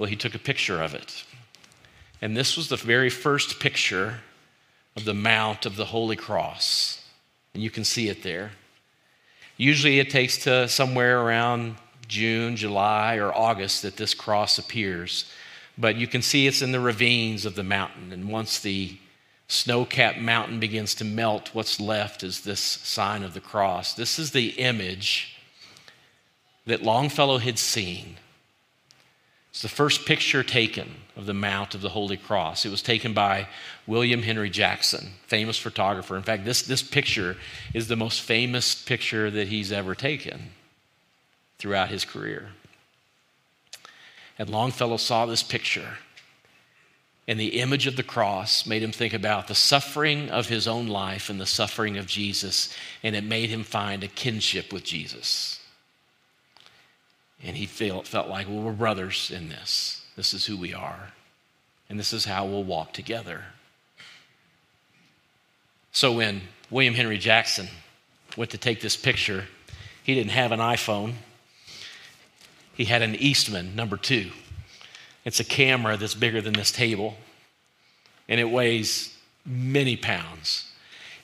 well, 0.00 0.08
he 0.08 0.16
took 0.16 0.34
a 0.34 0.38
picture 0.38 0.80
of 0.80 0.94
it. 0.94 1.24
And 2.22 2.34
this 2.34 2.56
was 2.56 2.70
the 2.70 2.76
very 2.76 3.10
first 3.10 3.60
picture 3.60 4.20
of 4.96 5.04
the 5.04 5.12
Mount 5.12 5.66
of 5.66 5.76
the 5.76 5.84
Holy 5.84 6.16
Cross. 6.16 7.04
And 7.52 7.62
you 7.62 7.68
can 7.68 7.84
see 7.84 8.08
it 8.08 8.22
there. 8.22 8.52
Usually 9.60 9.98
it 9.98 10.08
takes 10.08 10.38
to 10.44 10.66
somewhere 10.68 11.20
around 11.20 11.76
June, 12.08 12.56
July, 12.56 13.16
or 13.16 13.30
August 13.30 13.82
that 13.82 13.98
this 13.98 14.14
cross 14.14 14.56
appears. 14.56 15.30
But 15.76 15.96
you 15.96 16.06
can 16.06 16.22
see 16.22 16.46
it's 16.46 16.62
in 16.62 16.72
the 16.72 16.80
ravines 16.80 17.44
of 17.44 17.56
the 17.56 17.62
mountain. 17.62 18.10
And 18.10 18.30
once 18.30 18.58
the 18.58 18.96
snow 19.48 19.84
capped 19.84 20.16
mountain 20.16 20.60
begins 20.60 20.94
to 20.94 21.04
melt, 21.04 21.50
what's 21.52 21.78
left 21.78 22.22
is 22.22 22.40
this 22.40 22.58
sign 22.58 23.22
of 23.22 23.34
the 23.34 23.40
cross. 23.42 23.92
This 23.92 24.18
is 24.18 24.30
the 24.30 24.48
image 24.52 25.36
that 26.64 26.82
Longfellow 26.82 27.36
had 27.36 27.58
seen 27.58 28.16
it's 29.50 29.62
the 29.62 29.68
first 29.68 30.06
picture 30.06 30.44
taken 30.44 30.88
of 31.16 31.26
the 31.26 31.34
Mount 31.34 31.74
of 31.74 31.80
the 31.80 31.88
Holy 31.88 32.16
Cross. 32.16 32.64
It 32.64 32.70
was 32.70 32.82
taken 32.82 33.12
by 33.12 33.48
William 33.86 34.22
Henry 34.22 34.48
Jackson, 34.48 35.10
famous 35.26 35.58
photographer. 35.58 36.16
In 36.16 36.22
fact, 36.22 36.44
this, 36.44 36.62
this 36.62 36.82
picture 36.82 37.36
is 37.74 37.88
the 37.88 37.96
most 37.96 38.20
famous 38.20 38.76
picture 38.76 39.28
that 39.30 39.48
he's 39.48 39.72
ever 39.72 39.96
taken 39.96 40.50
throughout 41.58 41.90
his 41.90 42.04
career. 42.04 42.50
And 44.38 44.48
Longfellow 44.48 44.96
saw 44.96 45.26
this 45.26 45.42
picture, 45.42 45.98
and 47.28 47.38
the 47.38 47.60
image 47.60 47.86
of 47.86 47.96
the 47.96 48.02
cross 48.02 48.64
made 48.66 48.82
him 48.82 48.92
think 48.92 49.12
about 49.12 49.48
the 49.48 49.54
suffering 49.54 50.30
of 50.30 50.48
his 50.48 50.66
own 50.66 50.86
life 50.86 51.28
and 51.28 51.40
the 51.40 51.44
suffering 51.44 51.98
of 51.98 52.06
Jesus, 52.06 52.74
and 53.02 53.14
it 53.14 53.24
made 53.24 53.50
him 53.50 53.64
find 53.64 54.02
a 54.02 54.08
kinship 54.08 54.72
with 54.72 54.84
Jesus. 54.84 55.59
And 57.42 57.56
he 57.56 57.66
felt, 57.66 58.06
felt 58.06 58.28
like, 58.28 58.48
well, 58.48 58.60
we're 58.60 58.72
brothers 58.72 59.30
in 59.34 59.48
this. 59.48 60.02
This 60.16 60.34
is 60.34 60.46
who 60.46 60.56
we 60.56 60.74
are. 60.74 61.12
And 61.88 61.98
this 61.98 62.12
is 62.12 62.24
how 62.24 62.44
we'll 62.44 62.64
walk 62.64 62.92
together. 62.92 63.44
So 65.92 66.12
when 66.12 66.42
William 66.70 66.94
Henry 66.94 67.18
Jackson 67.18 67.68
went 68.36 68.50
to 68.50 68.58
take 68.58 68.80
this 68.80 68.96
picture, 68.96 69.46
he 70.02 70.14
didn't 70.14 70.30
have 70.30 70.52
an 70.52 70.60
iPhone. 70.60 71.14
He 72.74 72.84
had 72.84 73.02
an 73.02 73.14
Eastman 73.16 73.74
number 73.74 73.96
two. 73.96 74.30
It's 75.24 75.40
a 75.40 75.44
camera 75.44 75.96
that's 75.96 76.14
bigger 76.14 76.40
than 76.40 76.54
this 76.54 76.70
table, 76.70 77.16
and 78.28 78.40
it 78.40 78.50
weighs 78.50 79.14
many 79.44 79.96
pounds. 79.96 80.66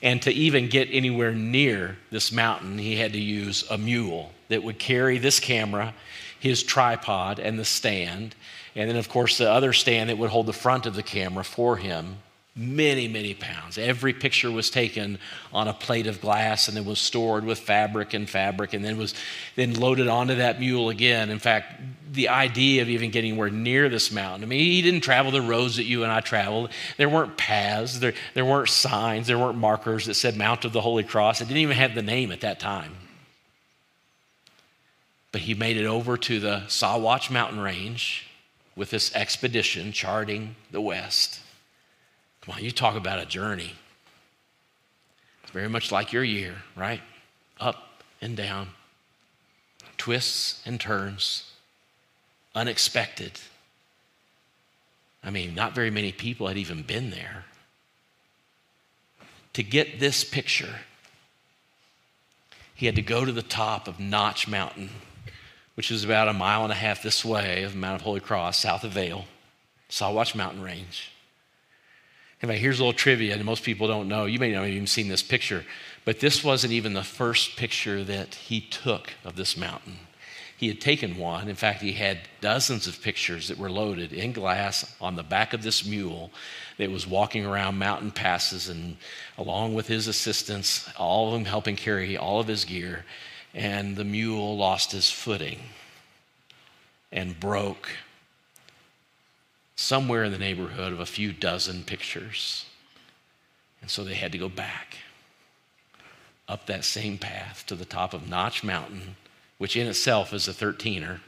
And 0.02 0.20
to 0.22 0.33
even 0.33 0.68
get 0.68 0.88
anywhere 0.90 1.33
near 1.33 1.96
this 2.11 2.31
mountain, 2.31 2.79
he 2.79 2.96
had 2.96 3.12
to 3.14 3.20
use 3.20 3.64
a 3.70 3.79
mule 3.79 4.33
that 4.49 4.63
would 4.63 4.79
carry 4.79 5.19
this 5.19 5.41
camera, 5.41 5.95
his 6.39 6.63
tripod, 6.63 7.39
and 7.39 7.59
the 7.59 7.65
stand. 7.65 8.35
And 8.75 8.89
then, 8.91 8.97
of 8.97 9.09
course, 9.09 9.39
the 9.39 9.51
other 9.51 9.73
stand 9.73 10.11
that 10.11 10.19
would 10.19 10.31
hold 10.31 10.47
the 10.47 10.53
front 10.53 10.87
of 10.87 10.95
the 10.95 11.03
camera 11.03 11.45
for 11.45 11.77
him 11.77 12.17
many, 12.57 13.07
many 13.07 13.35
pounds. 13.35 13.77
Every 13.77 14.15
picture 14.15 14.51
was 14.51 14.71
taken 14.71 15.19
on 15.53 15.69
a 15.69 15.75
plate 15.75 16.07
of 16.07 16.23
glass 16.23 16.69
and 16.69 16.77
then 16.77 16.87
was 16.87 16.99
stored 16.99 17.45
with 17.45 17.59
fabric 17.59 18.15
and 18.15 18.29
fabric 18.29 18.73
and 18.73 18.83
then 18.83 18.97
was 18.97 19.15
then 19.57 19.75
loaded 19.75 20.09
onto 20.09 20.37
that 20.37 20.59
mule 20.59 20.89
again. 20.89 21.29
In 21.29 21.39
fact, 21.39 21.81
the 22.11 22.31
idea 22.31 22.81
of 22.81 22.89
even 22.89 23.11
getting 23.11 23.37
where 23.37 23.51
near 23.51 23.91
this 23.91 24.11
mountain, 24.11 24.43
I 24.43 24.47
mean, 24.47 24.61
he 24.61 24.81
didn't 24.81 25.03
travel 25.03 25.31
the 25.31 25.43
roads 25.43 25.77
that 25.77 25.85
you 25.85 26.03
and 26.03 26.11
I 26.11 26.21
traveled. 26.21 26.71
There 26.97 27.11
weren't 27.11 27.37
paths, 27.37 27.99
there, 27.99 28.15
there 28.33 28.47
weren't 28.47 28.71
signs, 28.71 29.27
there 29.27 29.39
weren't 29.39 29.59
markers 29.59 30.07
that 30.07 30.15
said 30.15 30.37
Mount 30.37 30.65
of 30.65 30.73
the 30.73 30.81
Holy 30.81 31.05
Cross. 31.05 31.43
It 31.43 31.49
didn't 31.49 31.59
even 31.59 31.77
have 31.77 31.95
the 31.95 32.03
name 32.03 32.33
at 32.33 32.41
that 32.41 32.59
time. 32.59 32.95
But 35.37 35.42
he 35.42 35.53
made 35.53 35.77
it 35.77 35.85
over 35.85 36.16
to 36.16 36.40
the 36.40 36.62
Sawatch 36.66 37.31
mountain 37.31 37.61
range 37.61 38.27
with 38.75 38.88
this 38.88 39.14
expedition 39.14 39.92
charting 39.92 40.57
the 40.70 40.81
West. 40.81 41.40
Come 42.40 42.55
on, 42.55 42.64
you 42.64 42.70
talk 42.70 42.96
about 42.96 43.18
a 43.18 43.27
journey. 43.27 43.75
It's 45.42 45.53
very 45.53 45.68
much 45.68 45.92
like 45.92 46.11
your 46.11 46.25
year, 46.25 46.55
right? 46.75 47.03
Up 47.61 48.03
and 48.22 48.35
down, 48.35 48.68
twists 49.99 50.62
and 50.64 50.81
turns, 50.81 51.53
unexpected. 52.55 53.33
I 55.22 55.29
mean, 55.29 55.55
not 55.55 55.75
very 55.75 55.90
many 55.90 56.12
people 56.12 56.49
had 56.49 56.57
even 56.57 56.81
been 56.81 57.11
there. 57.11 57.44
To 59.53 59.62
get 59.62 60.01
this 60.01 60.25
picture, 60.25 60.77
he 62.75 62.87
had 62.87 62.96
to 62.96 63.03
go 63.03 63.27
to 63.27 63.33
the 63.33 63.42
top 63.42 63.87
of 63.87 64.01
Notch 64.01 64.49
Mountain, 64.49 64.88
which 65.77 65.91
is 65.91 66.05
about 66.05 66.29
a 66.29 66.33
mile 66.33 66.65
and 66.65 66.73
a 66.73 66.77
half 66.77 67.03
this 67.03 67.25
way 67.25 67.62
of 67.62 67.77
Mount 67.77 67.97
of 67.97 68.03
Holy 68.03 68.21
Cross, 68.21 68.59
south 68.59 68.83
of 68.83 68.93
Vail, 68.93 69.27
Sawatch 69.89 70.35
Mountain 70.35 70.62
Range. 70.62 71.12
In 72.43 72.49
fact, 72.49 72.61
here's 72.61 72.81
a 72.81 72.83
little 72.83 72.99
trivia, 72.99 73.35
and 73.35 73.45
most 73.45 73.62
people 73.62 73.87
don't 73.87 74.09
know. 74.09 74.27
You 74.27 74.39
may 74.39 74.53
not 74.53 74.65
have 74.65 74.71
even 74.71 74.87
seen 74.87 75.09
this 75.09 75.23
picture, 75.23 75.65
but 76.05 76.21
this 76.21 76.43
wasn't 76.43 76.73
even 76.73 76.93
the 76.93 77.03
first 77.03 77.57
picture 77.57 78.05
that 78.05 78.35
he 78.35 78.61
took 78.61 79.12
of 79.25 79.37
this 79.37 79.57
mountain. 79.57 79.99
He 80.57 80.69
had 80.69 80.81
taken 80.81 81.19
one. 81.19 81.49
In 81.49 81.55
fact, 81.55 81.83
he 81.83 81.93
had 81.93 82.21
dozens 82.41 82.87
of 82.87 83.03
pictures 83.03 83.49
that 83.49 83.59
were 83.59 83.71
loaded 83.71 84.12
in 84.15 84.33
glass 84.33 84.95
on 85.01 85.15
the 85.15 85.23
back 85.23 85.53
of 85.53 85.62
this 85.62 85.87
mule 85.87 86.31
that 86.79 86.91
was 86.91 87.07
walking 87.07 87.45
around 87.45 87.79
mountain 87.79 88.11
passes 88.11 88.71
and 88.71 88.97
along 89.37 89.75
with 89.75 89.87
his 89.87 90.09
assistants, 90.09 90.89
all 90.97 91.27
of 91.27 91.35
them 91.35 91.45
helping 91.45 91.77
carry 91.77 92.17
all 92.17 92.41
of 92.41 92.47
his 92.47 92.65
gear. 92.65 93.05
And 93.57 93.97
the 93.97 94.05
mule 94.05 94.55
lost 94.55 94.92
his 94.92 95.11
footing 95.11 95.59
and 97.11 97.40
broke 97.40 97.88
somewhere 99.75 100.25
in 100.25 100.33
the 100.33 100.38
neighborhood 100.38 100.92
of 100.92 101.01
a 101.01 101.07
few 101.07 101.33
dozen 101.33 101.83
pictures. 101.83 102.66
And 103.81 103.90
so 103.90 104.05
they 104.05 104.14
had 104.14 104.33
to 104.33 104.38
go 104.38 104.51
back 104.51 104.99
up 106.47 106.66
that 106.66 106.85
same 106.85 107.16
path 107.16 107.64
to 107.69 107.75
the 107.75 107.87
top 107.87 108.12
of 108.12 108.29
Notch 108.29 108.62
Mountain, 108.62 109.16
which 109.57 109.75
in 109.75 109.87
itself 109.87 110.35
is 110.35 110.47
a 110.47 110.53
13er, 110.53 111.21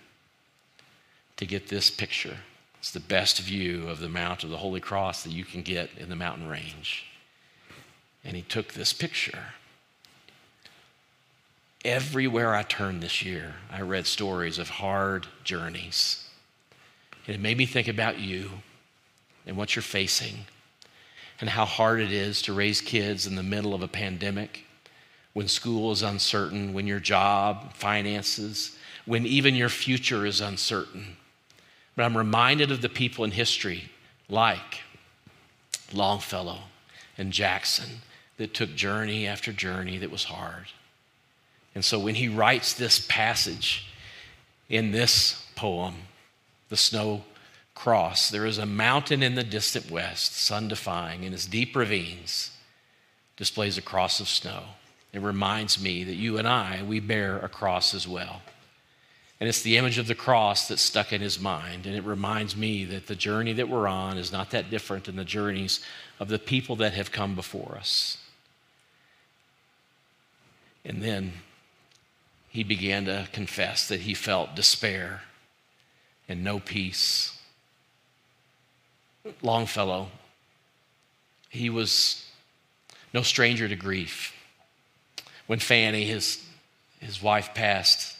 to 1.38 1.47
get 1.47 1.69
this 1.69 1.91
picture. 1.91 2.37
It's 2.79 2.91
the 2.91 3.01
best 3.01 3.41
view 3.41 3.88
of 3.88 4.01
the 4.01 4.09
Mount 4.09 4.45
of 4.45 4.51
the 4.51 4.59
Holy 4.59 4.81
Cross 4.81 5.23
that 5.23 5.33
you 5.33 5.47
can 5.47 5.62
get 5.62 5.88
in 5.97 6.11
the 6.11 6.17
mountain 6.17 6.47
range. 6.47 7.07
And 8.23 8.37
he 8.37 8.43
took 8.43 8.75
this 8.75 8.93
picture. 8.93 9.55
Everywhere 11.85 12.55
I 12.55 12.62
turned 12.64 13.03
this 13.03 13.23
year, 13.23 13.55
I 13.71 13.83
read 13.83 14.07
stories 14.07 14.59
of 14.59 14.69
hard 14.69 15.27
journeys 15.45 16.29
and 17.29 17.37
it 17.37 17.41
made 17.41 17.59
me 17.59 17.67
think 17.67 17.88
about 17.88 18.19
you 18.19 18.51
and 19.47 19.57
what 19.57 19.77
you're 19.77 19.83
facing 19.83 20.47
and 21.41 21.51
how 21.51 21.67
hard 21.67 22.01
it 22.01 22.11
is 22.11 22.41
to 22.43 22.55
raise 22.55 22.81
kids 22.81 23.27
in 23.27 23.37
the 23.37 23.43
middle 23.43 23.75
of 23.75 23.83
a 23.83 23.88
pandemic, 23.88 24.64
when 25.35 25.47
school 25.47 25.93
is 25.93 26.03
uncertain, 26.03 26.73
when 26.73 26.87
your 26.87 26.99
job, 26.99 27.75
finances, 27.75 28.77
when 29.05 29.27
even 29.27 29.55
your 29.55 29.69
future 29.69 30.27
is 30.27 30.41
uncertain. 30.41 31.17
But 31.95 32.05
I'm 32.05 32.17
reminded 32.17 32.73
of 32.73 32.81
the 32.81 32.88
people 32.88 33.25
in 33.25 33.31
history 33.31 33.91
like 34.29 34.81
Longfellow 35.93 36.61
and 37.19 37.31
Jackson 37.31 38.01
that 38.38 38.55
took 38.55 38.75
journey 38.75 39.27
after 39.27 39.53
journey 39.53 39.99
that 39.99 40.11
was 40.11 40.25
hard. 40.25 40.67
And 41.79 41.85
so 41.85 42.01
when 42.01 42.17
he 42.17 42.27
writes 42.27 42.73
this 42.73 43.07
passage 43.07 43.87
in 44.69 44.91
this 44.91 45.47
poem, 45.55 45.95
the 46.71 46.77
snow 46.77 47.23
cross. 47.77 48.31
There 48.31 48.47
is 48.47 48.59
a 48.59 48.67
mountain 48.67 49.23
in 49.23 49.37
the 49.37 49.45
distant 49.45 49.88
west, 49.88 50.35
sun 50.35 50.67
defying, 50.67 51.23
in 51.23 51.33
its 51.33 51.47
deep 51.47 51.77
ravines 51.77 52.51
displays 53.37 53.79
a 53.79 53.81
cross 53.81 54.19
of 54.19 54.29
snow. 54.29 54.64
It 55.12 55.21
reminds 55.21 55.81
me 55.81 56.03
that 56.03 56.17
you 56.17 56.37
and 56.37 56.49
I, 56.49 56.83
we 56.83 56.99
bear 56.99 57.38
a 57.38 57.49
cross 57.49 57.95
as 57.95 58.09
well. 58.09 58.43
And 59.38 59.49
it's 59.49 59.62
the 59.62 59.77
image 59.77 59.99
of 59.99 60.09
the 60.09 60.17
cross 60.17 60.67
that's 60.67 60.83
stuck 60.83 61.12
in 61.12 61.21
his 61.21 61.38
mind. 61.38 61.87
And 61.87 61.95
it 61.95 62.03
reminds 62.03 62.57
me 62.57 62.87
that 62.87 63.07
the 63.07 63.14
journey 63.14 63.53
that 63.53 63.69
we're 63.69 63.87
on 63.87 64.19
is 64.19 64.33
not 64.33 64.51
that 64.51 64.69
different 64.69 65.05
than 65.05 65.14
the 65.14 65.25
journeys 65.25 65.79
of 66.19 66.27
the 66.27 66.41
people 66.41 66.75
that 66.75 66.95
have 66.95 67.12
come 67.12 67.37
before 67.37 67.77
us. 67.79 68.19
And 70.85 71.01
then 71.01 71.35
he 72.49 72.65
began 72.65 73.05
to 73.05 73.29
confess 73.33 73.89
that 73.89 74.01
he 74.01 74.15
felt 74.15 74.55
despair 74.55 75.23
and 76.29 76.43
no 76.43 76.59
peace. 76.59 77.39
Longfellow, 79.43 80.09
he 81.49 81.71
was 81.71 82.25
no 83.13 83.23
stranger 83.23 83.69
to 83.69 83.77
grief. 83.77 84.35
When 85.47 85.59
Fanny, 85.59 86.05
his, 86.05 86.45
his 87.01 87.23
wife, 87.23 87.55
passed, 87.55 88.17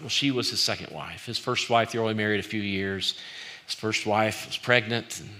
well, 0.00 0.08
she 0.08 0.30
was 0.30 0.50
his 0.50 0.60
second 0.60 0.94
wife. 0.94 1.26
His 1.26 1.38
first 1.38 1.70
wife, 1.70 1.92
they 1.92 1.98
were 1.98 2.04
only 2.04 2.14
married 2.14 2.40
a 2.40 2.44
few 2.44 2.62
years. 2.62 3.18
His 3.66 3.74
first 3.74 4.06
wife 4.06 4.46
was 4.46 4.56
pregnant 4.56 5.20
and 5.20 5.30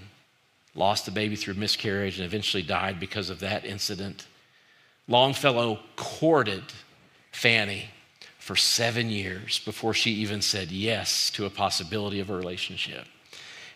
lost 0.75 1.05
the 1.05 1.11
baby 1.11 1.35
through 1.35 1.55
miscarriage 1.55 2.17
and 2.17 2.25
eventually 2.25 2.63
died 2.63 2.99
because 2.99 3.29
of 3.29 3.39
that 3.39 3.65
incident. 3.65 4.27
Longfellow 5.07 5.79
courted 5.95 6.63
Fanny 7.31 7.89
for 8.43 8.57
seven 8.57 9.09
years 9.09 9.59
before 9.59 9.93
she 9.93 10.11
even 10.11 10.41
said 10.41 10.69
yes 10.69 11.29
to 11.29 11.45
a 11.45 11.49
possibility 11.49 12.19
of 12.19 12.29
a 12.29 12.35
relationship. 12.35 13.05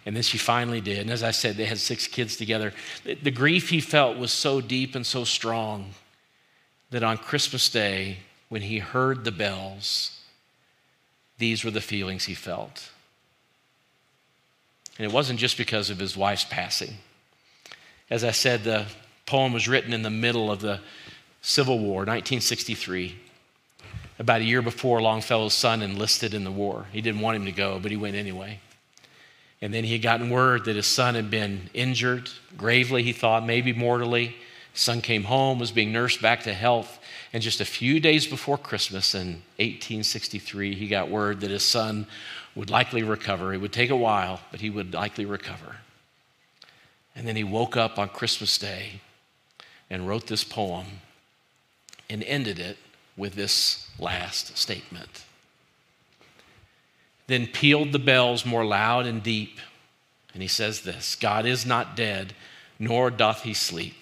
And 0.05 0.13
then 0.13 0.23
she 0.23 0.37
finally 0.37 0.81
did. 0.81 0.99
And 0.99 1.09
as 1.09 1.23
I 1.23 1.31
said, 1.31 1.55
they 1.55 1.63
had 1.63 1.77
six 1.77 2.05
kids 2.05 2.35
together. 2.35 2.73
The 3.05 3.31
grief 3.31 3.69
he 3.69 3.79
felt 3.79 4.17
was 4.17 4.33
so 4.33 4.59
deep 4.59 4.93
and 4.93 5.05
so 5.05 5.23
strong 5.23 5.91
that 6.91 7.01
on 7.01 7.17
Christmas 7.17 7.69
Day, 7.69 8.17
when 8.49 8.61
he 8.61 8.79
heard 8.79 9.23
the 9.23 9.31
bells, 9.31 10.19
these 11.37 11.63
were 11.63 11.71
the 11.71 11.79
feelings 11.79 12.25
he 12.25 12.33
felt. 12.33 12.89
And 14.97 15.05
it 15.05 15.13
wasn't 15.13 15.39
just 15.39 15.57
because 15.57 15.89
of 15.89 15.99
his 15.99 16.17
wife's 16.17 16.43
passing. 16.43 16.95
As 18.09 18.25
I 18.25 18.31
said, 18.31 18.65
the 18.65 18.85
poem 19.25 19.53
was 19.53 19.69
written 19.69 19.93
in 19.93 20.01
the 20.01 20.09
middle 20.09 20.51
of 20.51 20.59
the 20.59 20.81
Civil 21.41 21.79
War, 21.79 21.99
1963 21.99 23.21
about 24.19 24.41
a 24.41 24.45
year 24.45 24.61
before, 24.61 25.01
Longfellow's 25.01 25.53
son 25.53 25.81
enlisted 25.81 26.33
in 26.33 26.43
the 26.43 26.51
war. 26.51 26.85
He 26.91 27.01
didn't 27.01 27.21
want 27.21 27.35
him 27.35 27.45
to 27.45 27.51
go, 27.51 27.79
but 27.79 27.91
he 27.91 27.97
went 27.97 28.15
anyway. 28.15 28.59
And 29.61 29.73
then 29.73 29.83
he 29.83 29.93
had 29.93 30.01
gotten 30.01 30.29
word 30.29 30.65
that 30.65 30.75
his 30.75 30.87
son 30.87 31.15
had 31.15 31.29
been 31.29 31.69
injured, 31.73 32.29
gravely, 32.55 33.03
he 33.03 33.13
thought, 33.13 33.45
maybe 33.45 33.73
mortally. 33.73 34.35
His 34.73 34.81
son 34.81 35.01
came 35.01 35.23
home, 35.23 35.59
was 35.59 35.71
being 35.71 35.91
nursed 35.91 36.21
back 36.21 36.43
to 36.43 36.53
health. 36.53 36.99
And 37.33 37.41
just 37.41 37.61
a 37.61 37.65
few 37.65 37.99
days 37.99 38.27
before 38.27 38.57
Christmas 38.57 39.15
in 39.15 39.41
1863, 39.57 40.75
he 40.75 40.87
got 40.87 41.09
word 41.09 41.41
that 41.41 41.51
his 41.51 41.63
son 41.63 42.07
would 42.55 42.69
likely 42.69 43.03
recover. 43.03 43.53
It 43.53 43.61
would 43.61 43.73
take 43.73 43.89
a 43.89 43.95
while, 43.95 44.41
but 44.51 44.61
he 44.61 44.69
would 44.69 44.93
likely 44.93 45.25
recover. 45.25 45.77
And 47.15 47.27
then 47.27 47.35
he 47.35 47.43
woke 47.43 47.75
up 47.75 47.97
on 47.97 48.09
Christmas 48.09 48.57
Day 48.57 49.01
and 49.89 50.07
wrote 50.07 50.27
this 50.27 50.43
poem 50.43 50.85
and 52.09 52.23
ended 52.23 52.59
it 52.59 52.77
with 53.17 53.33
this 53.33 53.89
last 53.99 54.57
statement. 54.57 55.25
Then 57.25 57.47
pealed 57.47 57.91
the 57.91 57.99
bells 57.99 58.45
more 58.45 58.63
loud 58.63 59.05
and 59.05 59.21
deep. 59.21 59.59
And 60.33 60.41
he 60.41 60.47
says 60.47 60.81
this 60.81 61.15
God 61.15 61.45
is 61.45 61.65
not 61.65 61.95
dead, 61.95 62.33
nor 62.79 63.09
doth 63.09 63.43
he 63.43 63.53
sleep. 63.53 63.95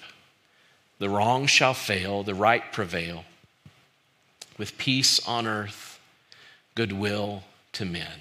The 0.99 1.09
wrong 1.09 1.47
shall 1.47 1.73
fail, 1.73 2.23
the 2.23 2.35
right 2.35 2.71
prevail. 2.71 3.25
with 4.57 4.77
peace 4.77 5.25
on 5.27 5.47
earth, 5.47 5.99
goodwill 6.75 7.43
to 7.73 7.85
men. 7.85 8.19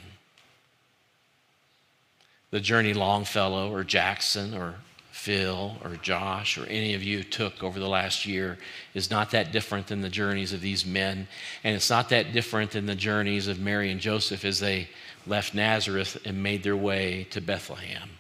The 2.51 2.61
journey 2.61 2.95
Longfellow 2.95 3.73
or 3.73 3.85
Jackson 3.85 4.55
or 4.55 4.77
Phil 5.25 5.79
or 5.83 5.97
Josh 6.03 6.59
or 6.59 6.67
any 6.67 6.93
of 6.93 7.03
you 7.03 7.25
took 7.25 7.63
over 7.63 7.81
the 7.81 7.89
last 7.89 8.27
year 8.27 8.59
is 8.93 9.11
not 9.11 9.31
that 9.31 9.53
different 9.53 9.87
than 9.87 10.03
the 10.03 10.11
journeys 10.11 10.53
of 10.53 10.61
these 10.61 10.85
men. 10.85 11.29
And 11.65 11.75
it's 11.75 11.89
not 11.89 12.11
that 12.11 12.35
different 12.35 12.73
than 12.73 12.85
the 12.85 12.95
journeys 12.95 13.49
of 13.49 13.59
Mary 13.59 13.91
and 13.91 13.99
Joseph 13.99 14.45
as 14.45 14.61
they 14.61 14.91
left 15.27 15.55
Nazareth 15.55 16.19
and 16.27 16.43
made 16.43 16.63
their 16.63 16.77
way 16.77 17.27
to 17.31 17.41
Bethlehem. 17.41 18.11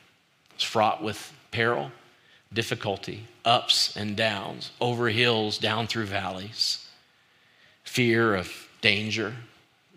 It's 0.54 0.64
fraught 0.64 1.02
with 1.02 1.30
peril, 1.50 1.92
difficulty, 2.54 3.26
ups 3.44 3.94
and 3.98 4.16
downs, 4.16 4.70
over 4.80 5.10
hills, 5.10 5.58
down 5.58 5.86
through 5.86 6.06
valleys, 6.06 6.88
fear 7.82 8.34
of 8.34 8.50
danger, 8.80 9.34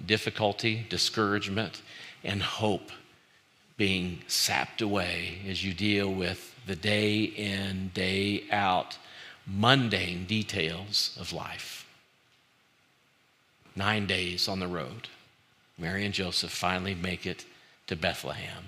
difficulty, 0.06 0.86
discouragement, 0.90 1.82
and 2.26 2.44
hope 2.44 2.92
being 3.78 4.24
sapped 4.28 4.82
away 4.82 5.38
as 5.48 5.64
you 5.64 5.74
deal 5.74 6.14
with 6.14 6.54
the 6.68 6.76
day 6.76 7.24
in, 7.24 7.92
day 7.94 8.44
out, 8.52 8.98
mundane 9.46 10.26
details 10.26 11.18
of 11.20 11.34
life. 11.34 11.86
Nine 13.76 14.06
days 14.06 14.48
on 14.48 14.60
the 14.60 14.68
road. 14.68 15.08
Mary 15.78 16.04
and 16.06 16.14
Joseph 16.14 16.52
finally 16.52 16.96
make 16.96 17.26
it 17.26 17.46
to 17.88 17.96
Bethlehem. 17.96 18.66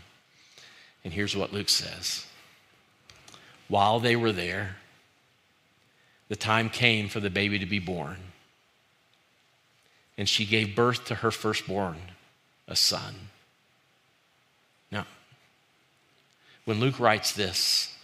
And 1.04 1.14
here's 1.14 1.36
what 1.36 1.54
Luke 1.54 1.70
says 1.70 2.26
While 3.68 4.00
they 4.00 4.16
were 4.16 4.32
there, 4.32 4.78
the 6.30 6.36
time 6.36 6.70
came 6.70 7.10
for 7.10 7.20
the 7.20 7.30
baby 7.30 7.60
to 7.60 7.66
be 7.66 7.80
born. 7.80 8.18
And 10.18 10.28
she 10.28 10.46
gave 10.46 10.76
birth 10.76 11.06
to 11.06 11.16
her 11.16 11.32
firstborn, 11.32 11.98
a 12.68 12.76
son. 12.76 13.16
Now, 14.92 15.06
when 16.66 16.80
Luke 16.80 17.00
writes 17.00 17.32
this, 17.32 17.96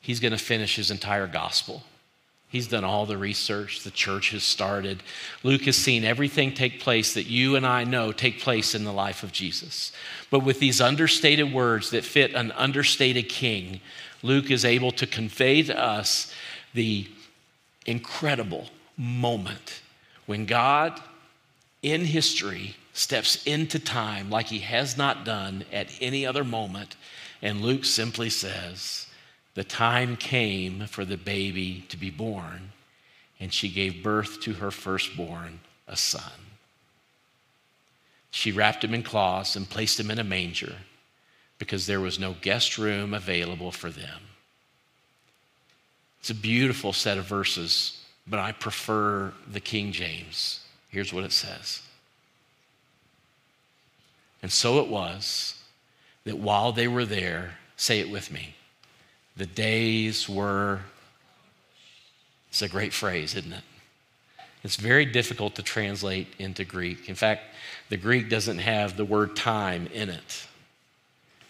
he's 0.00 0.20
going 0.20 0.32
to 0.32 0.38
finish 0.38 0.76
his 0.76 0.90
entire 0.90 1.26
gospel. 1.26 1.82
He's 2.48 2.68
done 2.68 2.84
all 2.84 3.06
the 3.06 3.18
research, 3.18 3.82
the 3.82 3.90
church 3.90 4.30
has 4.30 4.44
started. 4.44 5.02
Luke 5.42 5.62
has 5.62 5.76
seen 5.76 6.04
everything 6.04 6.54
take 6.54 6.80
place 6.80 7.14
that 7.14 7.26
you 7.26 7.56
and 7.56 7.66
I 7.66 7.84
know 7.84 8.12
take 8.12 8.40
place 8.40 8.74
in 8.74 8.84
the 8.84 8.92
life 8.92 9.22
of 9.22 9.32
Jesus. 9.32 9.92
But 10.30 10.40
with 10.40 10.60
these 10.60 10.80
understated 10.80 11.52
words 11.52 11.90
that 11.90 12.04
fit 12.04 12.34
an 12.34 12.52
understated 12.52 13.28
king, 13.28 13.80
Luke 14.22 14.50
is 14.50 14.64
able 14.64 14.92
to 14.92 15.06
convey 15.06 15.62
to 15.64 15.78
us 15.78 16.32
the 16.72 17.08
incredible 17.84 18.68
moment 18.96 19.80
when 20.26 20.46
God 20.46 21.00
in 21.82 22.04
history 22.04 22.76
steps 22.92 23.44
into 23.44 23.78
time 23.78 24.30
like 24.30 24.46
he 24.46 24.60
has 24.60 24.96
not 24.96 25.24
done 25.24 25.64
at 25.72 25.88
any 26.00 26.24
other 26.24 26.44
moment. 26.44 26.96
And 27.46 27.60
Luke 27.60 27.84
simply 27.84 28.28
says, 28.28 29.06
The 29.54 29.62
time 29.62 30.16
came 30.16 30.88
for 30.88 31.04
the 31.04 31.16
baby 31.16 31.84
to 31.90 31.96
be 31.96 32.10
born, 32.10 32.72
and 33.38 33.52
she 33.52 33.68
gave 33.68 34.02
birth 34.02 34.40
to 34.40 34.54
her 34.54 34.72
firstborn, 34.72 35.60
a 35.86 35.96
son. 35.96 36.32
She 38.32 38.50
wrapped 38.50 38.82
him 38.82 38.92
in 38.92 39.04
cloths 39.04 39.54
and 39.54 39.70
placed 39.70 40.00
him 40.00 40.10
in 40.10 40.18
a 40.18 40.24
manger 40.24 40.74
because 41.60 41.86
there 41.86 42.00
was 42.00 42.18
no 42.18 42.34
guest 42.40 42.78
room 42.78 43.14
available 43.14 43.70
for 43.70 43.90
them. 43.90 44.22
It's 46.18 46.30
a 46.30 46.34
beautiful 46.34 46.92
set 46.92 47.16
of 47.16 47.26
verses, 47.26 48.02
but 48.26 48.40
I 48.40 48.50
prefer 48.50 49.32
the 49.48 49.60
King 49.60 49.92
James. 49.92 50.64
Here's 50.88 51.12
what 51.12 51.22
it 51.22 51.32
says 51.32 51.80
and 54.42 54.50
so 54.50 54.80
it 54.80 54.88
was 54.88 55.55
that 56.26 56.36
while 56.36 56.72
they 56.72 56.88
were 56.88 57.06
there, 57.06 57.54
say 57.76 58.00
it 58.00 58.10
with 58.10 58.30
me, 58.30 58.54
the 59.36 59.46
days 59.46 60.28
were. 60.28 60.80
It's 62.50 62.62
a 62.62 62.68
great 62.68 62.92
phrase, 62.92 63.34
isn't 63.34 63.52
it? 63.52 63.62
It's 64.62 64.76
very 64.76 65.04
difficult 65.04 65.54
to 65.54 65.62
translate 65.62 66.26
into 66.38 66.64
Greek. 66.64 67.08
In 67.08 67.14
fact, 67.14 67.42
the 67.88 67.96
Greek 67.96 68.28
doesn't 68.28 68.58
have 68.58 68.96
the 68.96 69.04
word 69.04 69.36
time 69.36 69.86
in 69.92 70.08
it. 70.08 70.46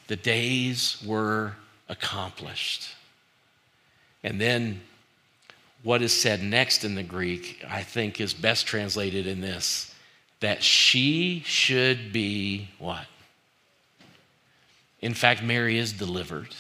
The 0.09 0.17
days 0.17 1.03
were 1.07 1.55
accomplished. 1.89 2.95
And 4.23 4.41
then 4.41 4.81
what 5.83 6.03
is 6.03 6.13
said 6.13 6.43
next 6.43 6.85
in 6.85 6.97
the 6.97 7.03
Greek, 7.03 7.65
I 7.69 7.83
think, 7.83 8.21
is 8.21 8.35
best 8.35 8.67
translated 8.67 9.27
in 9.27 9.41
this 9.41 9.95
that 10.41 10.63
she 10.63 11.43
should 11.47 12.13
be 12.13 12.69
what? 12.79 13.07
In 15.07 15.15
fact, 15.15 15.41
Mary 15.41 15.79
is 15.79 15.93
delivered. 15.93 16.53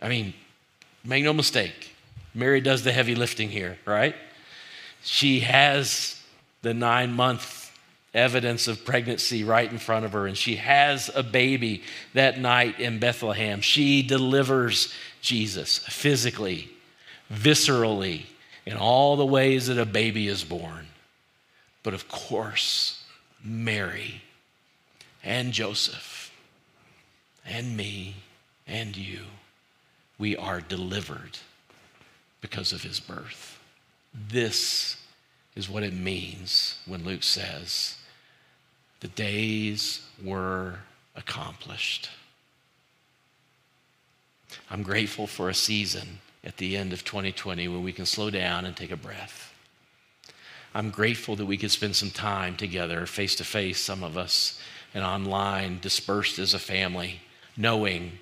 I 0.00 0.08
mean, 0.08 0.34
make 1.02 1.24
no 1.24 1.32
mistake, 1.32 1.96
Mary 2.32 2.60
does 2.60 2.84
the 2.84 2.92
heavy 2.92 3.16
lifting 3.16 3.48
here, 3.48 3.76
right? 3.84 4.14
She 5.02 5.40
has 5.40 6.22
the 6.62 6.72
nine 6.72 7.12
month 7.12 7.76
evidence 8.14 8.68
of 8.68 8.84
pregnancy 8.84 9.42
right 9.42 9.68
in 9.68 9.78
front 9.78 10.04
of 10.04 10.12
her, 10.12 10.28
and 10.28 10.38
she 10.38 10.56
has 10.56 11.10
a 11.12 11.24
baby 11.24 11.82
that 12.14 12.38
night 12.38 12.78
in 12.78 13.00
Bethlehem. 13.00 13.62
She 13.62 14.04
delivers 14.04 14.94
Jesus 15.20 15.78
physically, 15.78 16.70
viscerally, 17.32 18.26
in 18.64 18.76
all 18.76 19.16
the 19.16 19.26
ways 19.26 19.66
that 19.66 19.76
a 19.76 19.84
baby 19.84 20.28
is 20.28 20.44
born. 20.44 20.86
But 21.82 21.94
of 21.94 22.06
course, 22.06 23.02
Mary 23.42 24.22
and 25.24 25.52
Joseph 25.52 26.19
and 27.46 27.76
me 27.76 28.16
and 28.66 28.96
you, 28.96 29.20
we 30.18 30.36
are 30.36 30.60
delivered 30.60 31.38
because 32.40 32.72
of 32.72 32.82
his 32.82 33.00
birth. 33.00 33.58
This 34.14 34.96
is 35.54 35.68
what 35.68 35.82
it 35.82 35.92
means 35.92 36.78
when 36.86 37.04
Luke 37.04 37.22
says, 37.22 37.96
the 39.00 39.08
days 39.08 40.06
were 40.22 40.80
accomplished. 41.16 42.10
I'm 44.70 44.82
grateful 44.82 45.26
for 45.26 45.48
a 45.48 45.54
season 45.54 46.20
at 46.44 46.56
the 46.56 46.76
end 46.76 46.92
of 46.92 47.04
2020 47.04 47.68
when 47.68 47.82
we 47.82 47.92
can 47.92 48.06
slow 48.06 48.30
down 48.30 48.64
and 48.64 48.76
take 48.76 48.90
a 48.90 48.96
breath 48.96 49.50
I'm 50.74 50.90
grateful 50.90 51.36
that 51.36 51.46
we 51.46 51.56
could 51.56 51.70
spend 51.70 51.96
some 51.96 52.10
time 52.10 52.56
together, 52.56 53.06
face 53.06 53.34
to 53.36 53.44
face, 53.44 53.80
some 53.80 54.04
of 54.04 54.16
us, 54.16 54.60
and 54.94 55.04
online, 55.04 55.80
dispersed 55.80 56.38
as 56.38 56.54
a 56.54 56.58
family, 56.58 57.20
knowing 57.60 58.12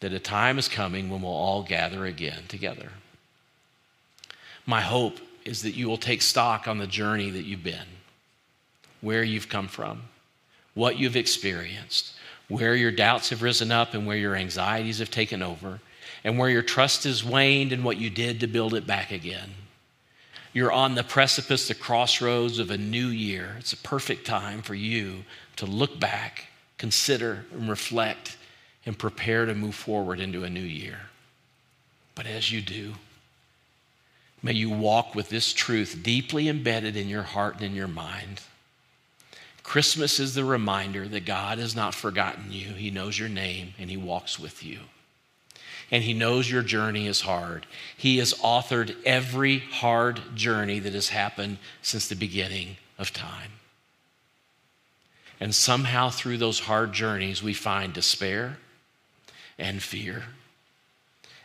that 0.00 0.12
a 0.12 0.18
time 0.18 0.58
is 0.58 0.68
coming 0.68 1.10
when 1.10 1.22
we'll 1.22 1.30
all 1.30 1.62
gather 1.62 2.04
again 2.04 2.42
together. 2.48 2.90
My 4.66 4.80
hope 4.80 5.18
is 5.44 5.62
that 5.62 5.76
you 5.76 5.88
will 5.88 5.96
take 5.96 6.22
stock 6.22 6.66
on 6.66 6.78
the 6.78 6.86
journey 6.86 7.30
that 7.30 7.44
you've 7.44 7.62
been, 7.62 7.88
where 9.00 9.22
you've 9.22 9.48
come 9.48 9.68
from, 9.68 10.02
what 10.74 10.98
you've 10.98 11.16
experienced, 11.16 12.14
where 12.48 12.74
your 12.74 12.90
doubts 12.90 13.30
have 13.30 13.42
risen 13.42 13.70
up 13.70 13.94
and 13.94 14.06
where 14.06 14.16
your 14.16 14.34
anxieties 14.34 14.98
have 14.98 15.10
taken 15.10 15.42
over, 15.42 15.80
and 16.24 16.38
where 16.38 16.50
your 16.50 16.62
trust 16.62 17.04
has 17.04 17.24
waned 17.24 17.72
and 17.72 17.84
what 17.84 17.96
you 17.96 18.10
did 18.10 18.40
to 18.40 18.46
build 18.46 18.74
it 18.74 18.86
back 18.86 19.12
again. 19.12 19.50
You're 20.52 20.72
on 20.72 20.94
the 20.94 21.04
precipice, 21.04 21.68
the 21.68 21.74
crossroads 21.74 22.58
of 22.58 22.70
a 22.70 22.78
new 22.78 23.08
year. 23.08 23.56
It's 23.58 23.72
a 23.72 23.78
perfect 23.78 24.26
time 24.26 24.62
for 24.62 24.74
you 24.74 25.24
to 25.56 25.66
look 25.66 26.00
back, 26.00 26.46
consider, 26.78 27.44
and 27.52 27.68
reflect, 27.68 28.35
and 28.86 28.98
prepare 28.98 29.44
to 29.44 29.54
move 29.54 29.74
forward 29.74 30.20
into 30.20 30.44
a 30.44 30.50
new 30.50 30.60
year. 30.60 31.00
But 32.14 32.26
as 32.26 32.50
you 32.50 32.62
do, 32.62 32.94
may 34.42 34.52
you 34.52 34.70
walk 34.70 35.14
with 35.14 35.28
this 35.28 35.52
truth 35.52 36.00
deeply 36.02 36.48
embedded 36.48 36.96
in 36.96 37.08
your 37.08 37.24
heart 37.24 37.56
and 37.56 37.64
in 37.64 37.74
your 37.74 37.88
mind. 37.88 38.40
Christmas 39.62 40.18
is 40.18 40.34
the 40.34 40.44
reminder 40.44 41.06
that 41.08 41.26
God 41.26 41.58
has 41.58 41.76
not 41.76 41.94
forgotten 41.94 42.52
you. 42.52 42.68
He 42.68 42.90
knows 42.90 43.18
your 43.18 43.28
name 43.28 43.74
and 43.78 43.90
He 43.90 43.96
walks 43.96 44.38
with 44.38 44.64
you 44.64 44.78
and 45.90 46.02
He 46.02 46.14
knows 46.14 46.50
your 46.50 46.62
journey 46.62 47.06
is 47.06 47.20
hard. 47.22 47.66
He 47.96 48.18
has 48.18 48.34
authored 48.34 48.96
every 49.04 49.58
hard 49.58 50.20
journey 50.34 50.78
that 50.80 50.94
has 50.94 51.10
happened 51.10 51.58
since 51.82 52.08
the 52.08 52.16
beginning 52.16 52.76
of 52.98 53.12
time. 53.12 53.52
And 55.38 55.54
somehow 55.54 56.10
through 56.10 56.38
those 56.38 56.60
hard 56.60 56.92
journeys, 56.92 57.42
we 57.42 57.52
find 57.52 57.92
despair 57.92 58.58
and 59.58 59.82
fear. 59.82 60.24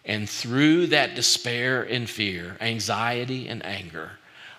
And 0.04 0.30
through 0.30 0.88
that 0.88 1.15
despair 1.15 1.84
and 1.84 2.10
fear, 2.10 2.58
anxiety 2.60 3.47
and 3.47 3.63
anger, 3.65 4.12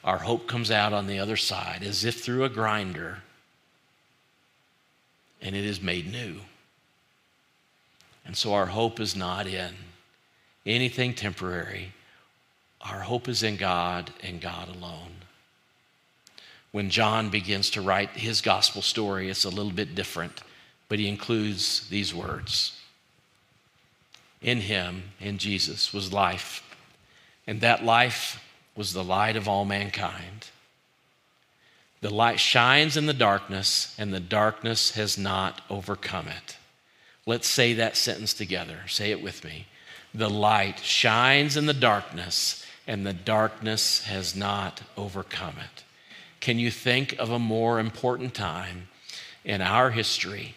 our 0.05 0.19
hope 0.19 0.47
comes 0.47 0.71
out 0.71 0.93
on 0.93 1.07
the 1.07 1.19
other 1.19 1.37
side 1.37 1.83
as 1.83 2.05
if 2.05 2.23
through 2.23 2.45
a 2.45 2.49
grinder, 2.49 3.19
and 5.41 5.57
it 5.57 5.65
is 5.65 5.81
made 5.83 6.11
new. 6.11 6.37
And 8.25 8.37
so 8.37 8.55
our 8.55 8.67
hope 8.67 9.01
is 9.01 9.17
not 9.17 9.47
in 9.49 9.75
anything 10.65 11.15
temporary. 11.15 11.93
Our 12.81 13.01
hope 13.01 13.29
is 13.29 13.43
in 13.43 13.57
God 13.57 14.13
and 14.23 14.41
God 14.41 14.69
alone. 14.69 15.11
when 16.73 16.89
John 16.89 17.29
begins 17.29 17.71
to 17.71 17.83
write 17.83 18.11
his 18.11 18.41
gospel 18.41 18.83
story, 18.83 19.29
it's 19.29 19.45
a 19.45 19.51
little 19.51 19.73
bit 19.73 19.95
different, 19.95 20.41
but 20.89 20.99
he 20.99 21.07
includes 21.07 21.89
these 21.89 22.15
words 22.15 22.79
In 24.43 24.63
him, 24.63 25.05
in 25.21 25.39
Jesus, 25.39 25.93
was 25.93 26.13
life, 26.13 26.63
and 27.47 27.61
that 27.61 27.85
life 27.85 28.43
was 28.75 28.93
the 28.93 29.05
light 29.05 29.37
of 29.37 29.49
all 29.49 29.65
mankind. 29.65 30.49
The 32.01 32.13
light 32.13 32.41
shines 32.41 32.97
in 32.97 33.07
the 33.07 33.13
darkness, 33.13 33.95
and 33.97 34.13
the 34.13 34.21
darkness 34.21 34.93
has 34.93 35.17
not 35.17 35.61
overcome 35.71 36.27
it. 36.27 36.57
Let's 37.25 37.47
say 37.47 37.75
that 37.75 37.97
sentence 37.97 38.35
together. 38.35 38.81
Say 38.89 39.13
it 39.13 39.23
with 39.23 39.45
me. 39.45 39.67
The 40.13 40.29
light 40.29 40.81
shines 40.81 41.57
in 41.57 41.67
the 41.67 41.73
darkness, 41.73 42.67
and 42.87 43.07
the 43.07 43.13
darkness 43.13 44.03
has 44.03 44.35
not 44.35 44.83
overcome 44.97 45.55
it. 45.59 45.85
Can 46.41 46.59
you 46.59 46.73
think 46.73 47.15
of 47.21 47.31
a 47.31 47.39
more 47.39 47.79
important 47.79 48.35
time 48.35 48.89
in 49.45 49.63
our 49.63 49.91
history, 49.91 50.57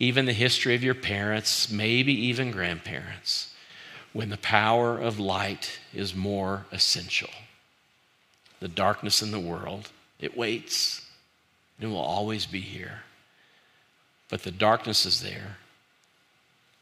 even 0.00 0.24
the 0.24 0.32
history 0.32 0.74
of 0.74 0.82
your 0.82 0.94
parents, 0.94 1.70
maybe 1.70 2.12
even 2.12 2.50
grandparents, 2.50 3.54
when 4.12 4.30
the 4.30 4.38
power 4.38 4.98
of 4.98 5.20
light 5.20 5.78
is 5.94 6.14
more 6.14 6.66
essential? 6.72 7.30
The 8.58 8.68
darkness 8.68 9.22
in 9.22 9.30
the 9.30 9.38
world, 9.38 9.90
it 10.18 10.36
waits, 10.36 11.06
and 11.78 11.92
will 11.92 12.00
always 12.00 12.46
be 12.46 12.60
here. 12.60 13.02
But 14.28 14.42
the 14.42 14.50
darkness 14.50 15.06
is 15.06 15.22
there. 15.22 15.58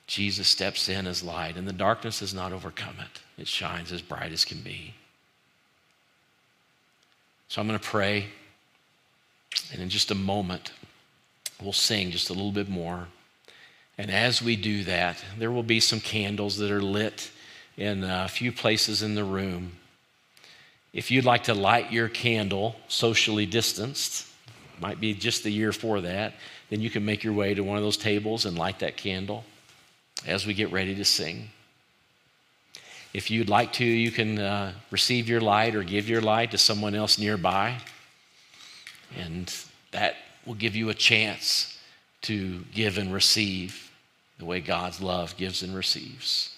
Jesus 0.06 0.48
steps 0.48 0.88
in 0.88 1.06
as 1.06 1.22
light, 1.22 1.56
and 1.56 1.68
the 1.68 1.72
darkness 1.72 2.20
has 2.20 2.32
not 2.32 2.52
overcome 2.52 2.96
it. 3.00 3.20
It 3.36 3.48
shines 3.48 3.92
as 3.92 4.00
bright 4.00 4.32
as 4.32 4.44
can 4.44 4.62
be. 4.62 4.94
So 7.48 7.60
I'm 7.60 7.66
going 7.66 7.78
to 7.78 7.84
pray, 7.84 8.26
and 9.72 9.82
in 9.82 9.88
just 9.88 10.10
a 10.10 10.14
moment, 10.14 10.72
we'll 11.62 11.72
sing 11.72 12.10
just 12.10 12.30
a 12.30 12.32
little 12.32 12.52
bit 12.52 12.68
more. 12.68 13.08
And 13.96 14.10
as 14.10 14.40
we 14.40 14.54
do 14.56 14.84
that, 14.84 15.22
there 15.38 15.50
will 15.50 15.62
be 15.62 15.80
some 15.80 16.00
candles 16.00 16.56
that 16.58 16.70
are 16.70 16.82
lit 16.82 17.30
in 17.76 18.04
a 18.04 18.28
few 18.28 18.52
places 18.52 19.02
in 19.02 19.14
the 19.14 19.24
room. 19.24 19.72
If 20.92 21.10
you'd 21.10 21.24
like 21.24 21.44
to 21.44 21.54
light 21.54 21.92
your 21.92 22.08
candle 22.08 22.76
socially 22.88 23.46
distanced, 23.46 24.26
might 24.80 25.00
be 25.00 25.14
just 25.14 25.42
the 25.42 25.50
year 25.50 25.72
for 25.72 26.00
that, 26.00 26.34
then 26.70 26.80
you 26.80 26.90
can 26.90 27.04
make 27.04 27.24
your 27.24 27.32
way 27.32 27.54
to 27.54 27.62
one 27.62 27.76
of 27.76 27.82
those 27.82 27.96
tables 27.96 28.44
and 28.44 28.56
light 28.56 28.78
that 28.80 28.96
candle 28.96 29.44
as 30.26 30.46
we 30.46 30.54
get 30.54 30.72
ready 30.72 30.94
to 30.94 31.04
sing. 31.04 31.50
If 33.14 33.30
you'd 33.30 33.48
like 33.48 33.72
to, 33.74 33.84
you 33.84 34.10
can 34.10 34.38
uh, 34.38 34.72
receive 34.90 35.28
your 35.28 35.40
light 35.40 35.74
or 35.74 35.82
give 35.82 36.08
your 36.08 36.20
light 36.20 36.50
to 36.50 36.58
someone 36.58 36.94
else 36.94 37.18
nearby. 37.18 37.78
And 39.16 39.52
that 39.92 40.16
will 40.48 40.54
give 40.54 40.74
you 40.74 40.88
a 40.88 40.94
chance 40.94 41.78
to 42.22 42.64
give 42.74 42.96
and 42.96 43.12
receive 43.12 43.92
the 44.38 44.46
way 44.46 44.60
God's 44.60 45.00
love 45.00 45.36
gives 45.36 45.62
and 45.62 45.76
receives. 45.76 46.54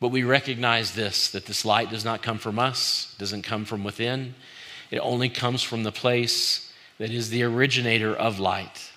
But 0.00 0.08
we 0.08 0.24
recognize 0.24 0.92
this 0.92 1.30
that 1.30 1.46
this 1.46 1.64
light 1.64 1.88
does 1.88 2.04
not 2.04 2.22
come 2.22 2.38
from 2.38 2.58
us, 2.58 3.14
doesn't 3.18 3.42
come 3.42 3.64
from 3.64 3.84
within. 3.84 4.34
It 4.90 4.98
only 4.98 5.28
comes 5.28 5.62
from 5.62 5.84
the 5.84 5.92
place 5.92 6.72
that 6.98 7.10
is 7.10 7.30
the 7.30 7.44
originator 7.44 8.14
of 8.14 8.40
light. 8.40 8.90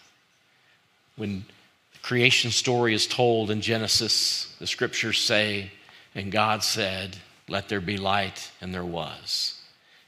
When 1.15 1.45
the 1.93 1.99
creation 1.99 2.49
story 2.49 2.95
is 2.95 3.05
told 3.05 3.51
in 3.51 3.61
Genesis, 3.61 4.55
the 4.59 4.67
scriptures 4.67 5.19
say, 5.19 5.71
and 6.15 6.31
God 6.31 6.63
said, 6.63 7.15
Let 7.47 7.69
there 7.69 7.79
be 7.79 7.97
light, 7.97 8.51
and 8.59 8.73
there 8.73 8.83
was. 8.83 9.61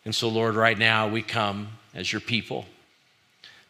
And 0.03 0.15
so, 0.15 0.27
Lord, 0.27 0.55
right 0.55 0.77
now 0.77 1.07
we 1.07 1.21
come 1.21 1.67
as 1.93 2.11
your 2.11 2.21
people, 2.21 2.65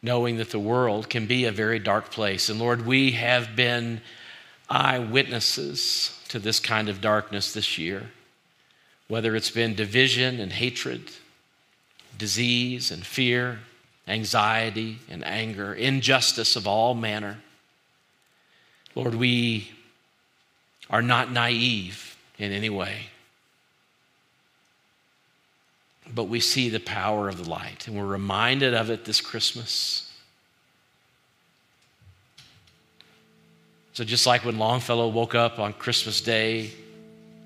knowing 0.07 0.37
that 0.37 0.51
the 0.51 0.59
world 0.59 1.09
can 1.09 1.27
be 1.27 1.43
a 1.43 1.51
very 1.51 1.79
dark 1.79 2.09
place. 2.09 2.47
And 2.47 2.57
Lord, 2.57 2.85
we 2.85 3.11
have 3.11 3.57
been 3.57 3.99
eyewitnesses 4.69 6.17
to 6.29 6.39
this 6.39 6.61
kind 6.61 6.87
of 6.87 7.01
darkness 7.01 7.53
this 7.53 7.77
year, 7.77 8.09
whether 9.09 9.35
it's 9.35 9.51
been 9.51 9.75
division 9.75 10.39
and 10.39 10.53
hatred, 10.53 11.11
disease 12.17 12.89
and 12.89 13.05
fear, 13.05 13.59
anxiety 14.07 14.99
and 15.09 15.25
anger, 15.25 15.73
injustice 15.73 16.55
of 16.55 16.65
all 16.65 16.95
manner. 16.95 17.39
Lord, 18.95 19.13
we 19.13 19.71
are 20.89 21.01
not 21.01 21.33
naive 21.33 22.15
in 22.39 22.53
any 22.53 22.69
way. 22.69 23.07
But 26.13 26.25
we 26.25 26.39
see 26.39 26.69
the 26.69 26.79
power 26.79 27.29
of 27.29 27.43
the 27.43 27.49
light, 27.49 27.87
and 27.87 27.97
we're 27.97 28.05
reminded 28.05 28.73
of 28.73 28.89
it 28.89 29.05
this 29.05 29.21
Christmas. 29.21 30.11
So, 33.93 34.03
just 34.03 34.27
like 34.27 34.45
when 34.45 34.57
Longfellow 34.57 35.07
woke 35.07 35.35
up 35.35 35.59
on 35.59 35.73
Christmas 35.73 36.21
Day 36.21 36.71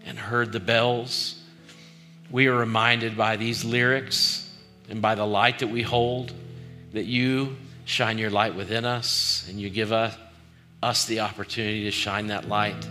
and 0.05 0.17
heard 0.17 0.51
the 0.51 0.59
bells, 0.59 1.41
we 2.29 2.47
are 2.47 2.55
reminded 2.55 3.17
by 3.17 3.37
these 3.37 3.63
lyrics 3.63 4.49
and 4.89 5.01
by 5.01 5.15
the 5.15 5.25
light 5.25 5.59
that 5.59 5.67
we 5.67 5.81
hold 5.81 6.33
that 6.93 7.05
you 7.05 7.55
shine 7.85 8.17
your 8.17 8.29
light 8.29 8.55
within 8.55 8.85
us 8.85 9.45
and 9.49 9.59
you 9.59 9.69
give 9.69 9.91
us, 9.91 10.15
us 10.83 11.05
the 11.05 11.21
opportunity 11.21 11.85
to 11.85 11.91
shine 11.91 12.27
that 12.27 12.47
light 12.47 12.87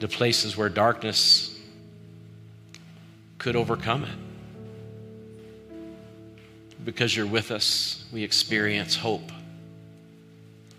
to 0.00 0.08
places 0.08 0.56
where 0.56 0.68
darkness 0.68 1.51
could 3.42 3.56
overcome 3.56 4.04
it. 4.04 4.14
Because 6.84 7.16
you're 7.16 7.26
with 7.26 7.50
us, 7.50 8.04
we 8.12 8.22
experience 8.22 8.94
hope, 8.94 9.32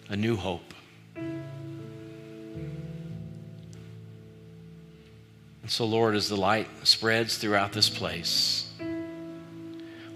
a 0.08 0.15
new 0.15 0.38
hope. 0.38 0.73
And 1.15 1.41
so, 5.67 5.84
Lord, 5.86 6.15
as 6.15 6.30
the 6.30 6.38
light 6.38 6.67
spreads 6.84 7.38
throughout 7.38 7.73
this 7.73 7.89
place, 7.89 8.71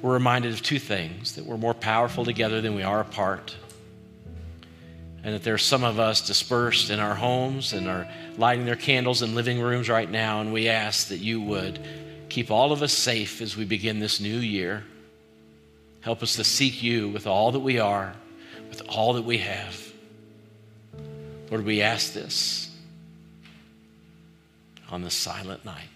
we're 0.02 0.14
reminded 0.14 0.54
of 0.54 0.62
two 0.62 0.80
things 0.80 1.36
that 1.36 1.46
we're 1.46 1.58
more 1.58 1.74
powerful 1.74 2.24
together 2.24 2.62
than 2.62 2.76
we 2.76 2.84
are 2.84 3.02
apart 3.02 3.58
and 5.24 5.34
that 5.34 5.44
there's 5.44 5.64
some 5.64 5.84
of 5.84 6.00
us 6.00 6.26
dispersed 6.26 6.92
in 6.92 7.02
our 7.02 7.16
homes 7.16 7.74
and 7.74 7.90
are 7.90 8.08
lighting 8.38 8.64
their 8.66 8.78
candles 8.78 9.22
in 9.22 9.36
living 9.36 9.60
rooms 9.60 9.90
right 9.90 10.10
now. 10.10 10.40
And 10.40 10.54
we 10.54 10.70
ask 10.70 11.10
that 11.10 11.18
you 11.18 11.42
would 11.42 11.80
keep 12.30 12.52
all 12.52 12.72
of 12.72 12.82
us 12.82 12.94
safe 12.94 13.42
as 13.42 13.56
we 13.56 13.66
begin 13.66 14.00
this 14.00 14.20
new 14.20 14.38
year. 14.38 14.84
Help 16.02 16.24
us 16.24 16.36
to 16.36 16.44
seek 16.44 16.82
you 16.84 17.10
with 17.10 17.28
all 17.28 17.52
that 17.52 17.60
we 17.60 17.80
are, 17.80 18.13
with 18.70 18.82
all 18.88 19.13
that 19.13 19.24
we 19.24 19.40
have. 19.40 19.82
Lord, 21.50 21.66
we 21.66 21.82
ask 21.82 22.13
this 22.13 22.70
on 24.90 25.02
this 25.02 25.13
silent 25.13 25.66
night. 25.66 25.90